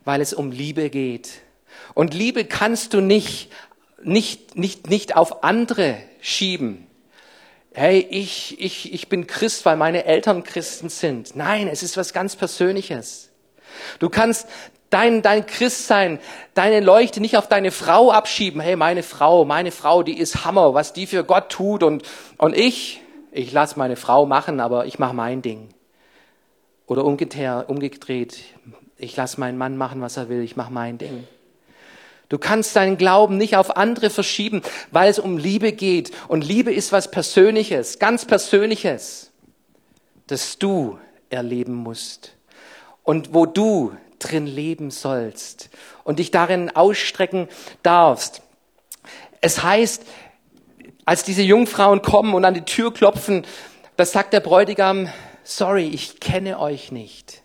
Weil 0.05 0.21
es 0.21 0.33
um 0.33 0.51
Liebe 0.51 0.89
geht. 0.89 1.29
Und 1.93 2.13
Liebe 2.13 2.45
kannst 2.45 2.93
du 2.93 3.01
nicht, 3.01 3.51
nicht, 4.01 4.55
nicht, 4.55 4.89
nicht 4.89 5.15
auf 5.15 5.43
andere 5.43 5.97
schieben. 6.21 6.87
Hey, 7.73 8.05
ich, 8.09 8.59
ich, 8.59 8.93
ich 8.93 9.09
bin 9.09 9.27
Christ, 9.27 9.65
weil 9.65 9.77
meine 9.77 10.05
Eltern 10.05 10.43
Christen 10.43 10.89
sind. 10.89 11.35
Nein, 11.35 11.67
es 11.67 11.83
ist 11.83 11.97
was 11.97 12.13
ganz 12.13 12.35
Persönliches. 12.35 13.29
Du 13.99 14.09
kannst 14.09 14.47
dein, 14.89 15.21
dein 15.21 15.45
Christsein, 15.45 16.19
deine 16.53 16.79
Leuchte 16.79 17.21
nicht 17.21 17.37
auf 17.37 17.47
deine 17.47 17.71
Frau 17.71 18.11
abschieben. 18.11 18.59
Hey, 18.61 18.75
meine 18.75 19.03
Frau, 19.03 19.45
meine 19.45 19.71
Frau, 19.71 20.03
die 20.03 20.17
ist 20.17 20.45
Hammer, 20.45 20.73
was 20.73 20.93
die 20.93 21.07
für 21.07 21.23
Gott 21.23 21.49
tut. 21.49 21.83
Und, 21.83 22.03
und 22.37 22.57
ich, 22.57 23.01
ich 23.31 23.51
lasse 23.51 23.77
meine 23.77 23.95
Frau 23.95 24.25
machen, 24.25 24.59
aber 24.59 24.85
ich 24.85 24.99
mache 24.99 25.13
mein 25.13 25.41
Ding. 25.41 25.69
Oder 26.87 27.05
umgedreht, 27.05 28.37
ich 28.99 29.15
lasse 29.15 29.39
meinen 29.39 29.57
Mann 29.57 29.77
machen, 29.77 30.01
was 30.01 30.17
er 30.17 30.29
will, 30.29 30.43
ich 30.43 30.55
mache 30.55 30.71
mein 30.71 30.97
Ding. 30.97 31.27
Du 32.27 32.37
kannst 32.37 32.75
deinen 32.75 32.97
Glauben 32.97 33.37
nicht 33.37 33.55
auf 33.55 33.75
andere 33.75 34.11
verschieben, 34.11 34.61
weil 34.91 35.09
es 35.09 35.17
um 35.17 35.37
Liebe 35.37 35.71
geht. 35.71 36.11
Und 36.27 36.43
Liebe 36.45 36.71
ist 36.71 36.91
was 36.91 37.09
Persönliches, 37.09 37.97
ganz 37.97 38.25
Persönliches, 38.25 39.31
das 40.27 40.59
du 40.59 40.99
erleben 41.31 41.73
musst. 41.73 42.35
Und 43.03 43.33
wo 43.33 43.47
du 43.47 43.93
drin 44.19 44.45
leben 44.45 44.91
sollst 44.91 45.69
und 46.03 46.19
dich 46.19 46.29
darin 46.29 46.75
ausstrecken 46.75 47.47
darfst. 47.81 48.41
Es 49.41 49.63
heißt, 49.63 50.05
als 51.05 51.23
diese 51.23 51.41
Jungfrauen 51.41 52.01
kommen 52.01 52.35
und 52.35 52.45
an 52.45 52.53
die 52.53 52.65
Tür 52.65 52.93
klopfen, 52.93 53.45
das 53.95 54.11
sagt 54.11 54.33
der 54.33 54.41
Bräutigam, 54.41 55.09
sorry, 55.43 55.87
ich 55.87 56.19
kenne 56.19 56.59
euch 56.59 56.91
nicht. 56.91 57.38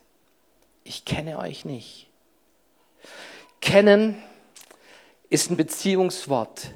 Ich 0.84 1.04
kenne 1.04 1.38
euch 1.38 1.64
nicht. 1.64 2.08
Kennen 3.60 4.22
ist 5.30 5.50
ein 5.50 5.56
Beziehungswort. 5.56 6.70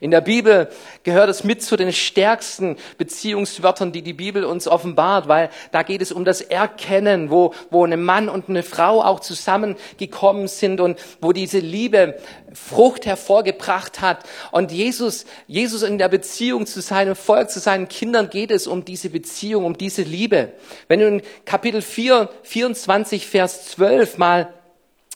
In 0.00 0.10
der 0.10 0.20
Bibel 0.20 0.68
gehört 1.04 1.28
es 1.28 1.44
mit 1.44 1.62
zu 1.62 1.76
den 1.76 1.92
stärksten 1.92 2.76
Beziehungswörtern, 2.98 3.92
die 3.92 4.02
die 4.02 4.12
Bibel 4.12 4.44
uns 4.44 4.66
offenbart, 4.66 5.28
weil 5.28 5.50
da 5.70 5.82
geht 5.82 6.02
es 6.02 6.12
um 6.12 6.24
das 6.24 6.40
Erkennen, 6.40 7.30
wo, 7.30 7.54
wo 7.70 7.84
ein 7.84 8.02
Mann 8.02 8.28
und 8.28 8.48
eine 8.48 8.62
Frau 8.62 9.02
auch 9.02 9.20
zusammengekommen 9.20 10.48
sind 10.48 10.80
und 10.80 10.98
wo 11.20 11.32
diese 11.32 11.58
Liebe 11.58 12.18
Frucht 12.52 13.06
hervorgebracht 13.06 14.00
hat. 14.00 14.24
Und 14.50 14.72
Jesus, 14.72 15.24
Jesus 15.46 15.82
in 15.82 15.98
der 15.98 16.08
Beziehung 16.08 16.66
zu 16.66 16.80
seinem 16.80 17.16
Volk, 17.16 17.50
zu 17.50 17.60
seinen 17.60 17.88
Kindern 17.88 18.30
geht 18.30 18.50
es 18.50 18.66
um 18.66 18.84
diese 18.84 19.10
Beziehung, 19.10 19.64
um 19.64 19.76
diese 19.76 20.02
Liebe. 20.02 20.52
Wenn 20.88 21.00
du 21.00 21.06
in 21.08 21.22
Kapitel 21.44 21.82
4, 21.82 22.28
24, 22.42 23.26
Vers 23.26 23.66
12 23.70 24.18
mal 24.18 24.52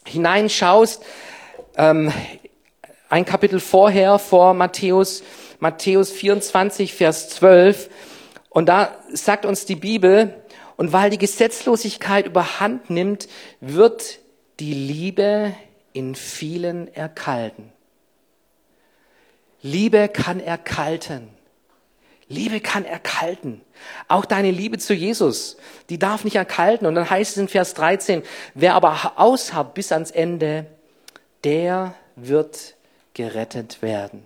hineinschaust, 0.05 1.05
ähm, 1.77 2.13
ein 3.09 3.25
Kapitel 3.25 3.61
vorher, 3.61 4.19
vor 4.19 4.55
Matthäus, 4.55 5.23
Matthäus 5.61 6.11
24, 6.11 6.95
Vers 6.95 7.29
12. 7.31 7.89
Und 8.51 8.67
da 8.67 8.97
sagt 9.13 9.45
uns 9.45 9.65
die 9.65 9.77
Bibel, 9.77 10.35
und 10.77 10.93
weil 10.93 11.11
die 11.11 11.19
Gesetzlosigkeit 11.19 12.27
überhand 12.27 12.91
nimmt, 12.91 13.29
wird 13.61 14.19
die 14.61 14.75
Liebe 14.75 15.55
in 15.93 16.15
vielen 16.15 16.93
erkalten. 16.95 17.73
Liebe 19.63 20.09
kann 20.09 20.39
erkalten. 20.39 21.29
Liebe 22.29 22.61
kann 22.61 22.85
erkalten. 22.85 23.63
Auch 24.09 24.25
deine 24.25 24.51
Liebe 24.51 24.79
zu 24.79 24.93
Jesus, 24.93 25.57
die 25.89 25.99
darf 25.99 26.25
nicht 26.25 26.37
erkalten. 26.37 26.87
Und 26.87 26.95
dann 26.95 27.09
heißt 27.09 27.33
es 27.33 27.37
in 27.39 27.49
Vers 27.49 27.75
13, 27.75 28.23
wer 28.55 28.75
aber 28.75 29.13
ausharrt 29.17 29.75
bis 29.75 29.93
ans 29.93 30.11
Ende, 30.11 30.67
der 31.45 31.95
wird 32.17 32.75
gerettet 33.17 33.81
werden. 33.81 34.23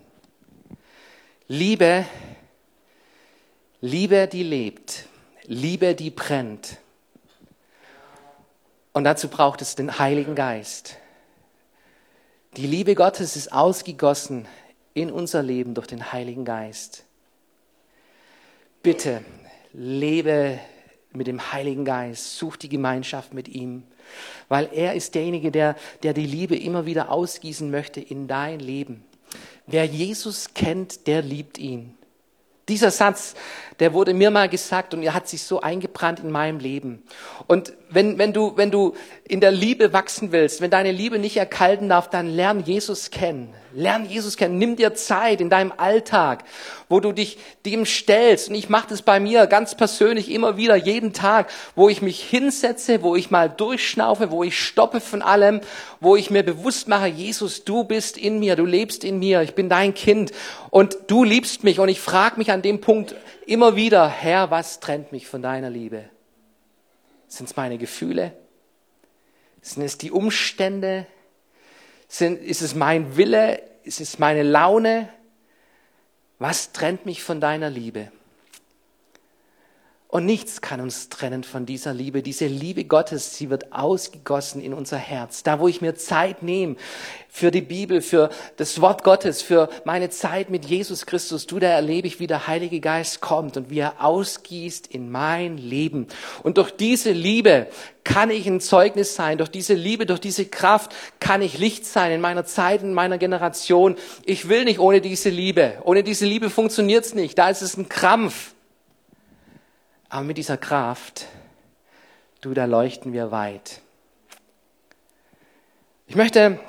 Liebe, 1.47 2.05
Liebe, 3.79 4.27
die 4.27 4.43
lebt, 4.43 5.05
Liebe, 5.43 5.95
die 5.95 6.09
brennt. 6.09 6.77
Und 8.91 9.05
dazu 9.05 9.29
braucht 9.29 9.61
es 9.61 9.75
den 9.75 9.97
Heiligen 9.97 10.35
Geist. 10.35 10.97
Die 12.57 12.67
Liebe 12.67 12.93
Gottes 12.93 13.37
ist 13.37 13.53
ausgegossen 13.53 14.45
in 14.93 15.09
unser 15.09 15.41
Leben 15.41 15.73
durch 15.73 15.87
den 15.87 16.11
Heiligen 16.11 16.43
Geist. 16.43 17.05
Bitte 18.83 19.23
lebe 19.71 20.59
mit 21.13 21.27
dem 21.27 21.53
Heiligen 21.53 21.85
Geist, 21.85 22.37
such 22.37 22.57
die 22.57 22.67
Gemeinschaft 22.67 23.33
mit 23.33 23.47
ihm 23.47 23.83
weil 24.49 24.69
er 24.73 24.93
ist 24.93 25.15
derjenige, 25.15 25.51
der, 25.51 25.75
der 26.03 26.13
die 26.13 26.25
Liebe 26.25 26.55
immer 26.55 26.85
wieder 26.85 27.11
ausgießen 27.11 27.69
möchte 27.71 28.01
in 28.01 28.27
dein 28.27 28.59
Leben. 28.59 29.03
Wer 29.67 29.85
Jesus 29.85 30.53
kennt, 30.53 31.07
der 31.07 31.21
liebt 31.21 31.57
ihn. 31.57 31.95
Dieser 32.69 32.91
Satz, 32.91 33.35
der 33.81 33.93
wurde 33.93 34.13
mir 34.13 34.29
mal 34.29 34.47
gesagt 34.47 34.93
und 34.93 35.01
er 35.01 35.15
hat 35.15 35.27
sich 35.27 35.41
so 35.41 35.61
eingebrannt 35.61 36.19
in 36.19 36.29
meinem 36.29 36.59
Leben. 36.59 37.01
Und 37.47 37.73
wenn, 37.89 38.19
wenn, 38.19 38.31
du, 38.31 38.55
wenn 38.55 38.69
du 38.69 38.93
in 39.27 39.41
der 39.41 39.51
Liebe 39.51 39.91
wachsen 39.91 40.31
willst, 40.31 40.61
wenn 40.61 40.69
deine 40.69 40.91
Liebe 40.91 41.17
nicht 41.17 41.37
erkalten 41.37 41.89
darf, 41.89 42.07
dann 42.07 42.27
lern 42.27 42.59
Jesus 42.63 43.09
kennen. 43.09 43.53
Lern 43.73 44.05
Jesus 44.05 44.37
kennen. 44.37 44.59
Nimm 44.59 44.75
dir 44.75 44.93
Zeit 44.93 45.41
in 45.41 45.49
deinem 45.49 45.73
Alltag, 45.75 46.43
wo 46.89 46.99
du 46.99 47.11
dich 47.11 47.39
dem 47.65 47.85
stellst. 47.85 48.49
Und 48.49 48.55
ich 48.55 48.69
mache 48.69 48.89
das 48.89 49.01
bei 49.01 49.19
mir 49.19 49.47
ganz 49.47 49.75
persönlich 49.75 50.29
immer 50.29 50.57
wieder, 50.57 50.75
jeden 50.75 51.11
Tag, 51.11 51.49
wo 51.75 51.89
ich 51.89 52.03
mich 52.03 52.21
hinsetze, 52.21 53.01
wo 53.01 53.15
ich 53.15 53.31
mal 53.31 53.49
durchschnaufe, 53.49 54.29
wo 54.29 54.43
ich 54.43 54.59
stoppe 54.59 54.99
von 54.99 55.23
allem, 55.23 55.61
wo 56.01 56.15
ich 56.15 56.31
mir 56.31 56.41
bewusst 56.41 56.87
mache, 56.87 57.05
Jesus, 57.05 57.63
du 57.63 57.83
bist 57.83 58.17
in 58.17 58.39
mir, 58.39 58.55
du 58.55 58.65
lebst 58.65 59.03
in 59.03 59.19
mir, 59.19 59.43
ich 59.43 59.53
bin 59.53 59.69
dein 59.69 59.93
Kind 59.93 60.31
und 60.71 60.97
du 61.07 61.23
liebst 61.23 61.63
mich. 61.63 61.79
Und 61.79 61.89
ich 61.89 62.01
frage 62.01 62.37
mich 62.37 62.51
an 62.51 62.63
dem 62.63 62.81
Punkt 62.81 63.15
immer 63.45 63.75
wieder, 63.75 64.09
Herr, 64.09 64.49
was 64.49 64.79
trennt 64.79 65.11
mich 65.11 65.27
von 65.27 65.43
deiner 65.43 65.69
Liebe? 65.69 66.09
Sind 67.27 67.47
es 67.47 67.55
meine 67.55 67.77
Gefühle? 67.77 68.33
Sind 69.61 69.83
es 69.83 69.99
die 69.99 70.09
Umstände? 70.09 71.05
Sind, 72.07 72.41
ist 72.41 72.63
es 72.63 72.73
mein 72.73 73.15
Wille? 73.15 73.61
Ist 73.83 74.01
es 74.01 74.17
meine 74.17 74.41
Laune? 74.41 75.07
Was 76.39 76.71
trennt 76.71 77.05
mich 77.05 77.21
von 77.21 77.39
deiner 77.39 77.69
Liebe? 77.69 78.11
Und 80.11 80.25
nichts 80.25 80.59
kann 80.59 80.81
uns 80.81 81.07
trennen 81.07 81.45
von 81.45 81.65
dieser 81.65 81.93
Liebe. 81.93 82.21
Diese 82.21 82.45
Liebe 82.45 82.83
Gottes, 82.83 83.37
sie 83.37 83.49
wird 83.49 83.71
ausgegossen 83.71 84.61
in 84.61 84.73
unser 84.73 84.97
Herz. 84.97 85.41
Da, 85.41 85.61
wo 85.61 85.69
ich 85.69 85.79
mir 85.79 85.95
Zeit 85.95 86.43
nehme 86.43 86.75
für 87.29 87.49
die 87.49 87.61
Bibel, 87.61 88.01
für 88.01 88.29
das 88.57 88.81
Wort 88.81 89.05
Gottes, 89.05 89.41
für 89.41 89.69
meine 89.85 90.09
Zeit 90.09 90.49
mit 90.49 90.65
Jesus 90.65 91.05
Christus, 91.05 91.47
du, 91.47 91.59
da 91.59 91.69
erlebe 91.69 92.09
ich, 92.09 92.19
wie 92.19 92.27
der 92.27 92.45
Heilige 92.45 92.81
Geist 92.81 93.21
kommt 93.21 93.55
und 93.55 93.69
wie 93.69 93.79
er 93.79 94.03
ausgießt 94.03 94.87
in 94.87 95.09
mein 95.09 95.57
Leben. 95.57 96.07
Und 96.43 96.57
durch 96.57 96.71
diese 96.71 97.11
Liebe 97.11 97.67
kann 98.03 98.31
ich 98.31 98.45
ein 98.47 98.59
Zeugnis 98.59 99.15
sein. 99.15 99.37
Durch 99.37 99.49
diese 99.49 99.75
Liebe, 99.75 100.05
durch 100.05 100.19
diese 100.19 100.43
Kraft 100.45 100.93
kann 101.21 101.41
ich 101.41 101.57
Licht 101.57 101.85
sein 101.85 102.11
in 102.11 102.19
meiner 102.19 102.43
Zeit, 102.43 102.83
in 102.83 102.93
meiner 102.93 103.17
Generation. 103.17 103.95
Ich 104.25 104.49
will 104.49 104.65
nicht 104.65 104.79
ohne 104.79 104.99
diese 104.99 105.29
Liebe. 105.29 105.75
Ohne 105.85 106.03
diese 106.03 106.25
Liebe 106.25 106.49
funktioniert's 106.49 107.13
nicht. 107.13 107.37
Da 107.37 107.49
ist 107.49 107.61
es 107.61 107.77
ein 107.77 107.87
Krampf. 107.87 108.55
Aber 110.11 110.25
mit 110.25 110.37
dieser 110.37 110.57
Kraft, 110.57 111.27
du, 112.41 112.53
da 112.53 112.65
leuchten 112.65 113.13
wir 113.13 113.31
weit. 113.31 113.79
Ich 116.05 116.17
möchte 116.17 116.59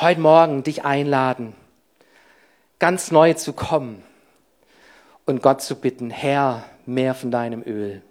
heute 0.00 0.20
Morgen 0.20 0.62
dich 0.62 0.84
einladen, 0.84 1.54
ganz 2.78 3.10
neu 3.10 3.34
zu 3.34 3.54
kommen 3.54 4.04
und 5.26 5.42
Gott 5.42 5.62
zu 5.62 5.74
bitten, 5.74 6.10
Herr, 6.10 6.64
mehr 6.86 7.14
von 7.14 7.32
deinem 7.32 7.64
Öl, 7.66 8.02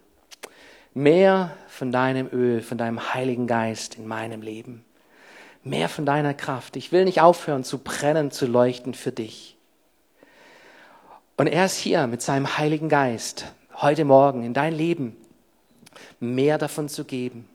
mehr 0.93 1.55
von 1.70 1.93
deinem 1.93 2.28
Öl, 2.30 2.62
von 2.62 2.78
deinem 2.78 3.14
Heiligen 3.14 3.47
Geist 3.47 3.95
in 3.95 4.07
meinem 4.07 4.41
Leben, 4.41 4.84
mehr 5.64 5.88
von 5.88 6.05
deiner 6.05 6.34
Kraft. 6.34 6.76
Ich 6.76 6.91
will 6.91 7.05
nicht 7.05 7.22
aufhören 7.22 7.64
zu 7.64 7.78
brennen, 7.78 8.30
zu 8.30 8.45
leuchten 8.45 8.93
für 8.93 9.14
dich. 9.14 9.55
Und 11.38 11.47
er 11.47 11.64
ist 11.64 11.78
hier 11.78 12.07
mit 12.07 12.22
seinem 12.22 12.57
Heiligen 12.57 12.89
Geist 12.89 13.53
heute 13.82 14.05
Morgen 14.05 14.43
in 14.43 14.53
dein 14.53 14.73
Leben 14.73 15.15
mehr 16.19 16.57
davon 16.57 16.89
zu 16.89 17.05
geben, 17.05 17.47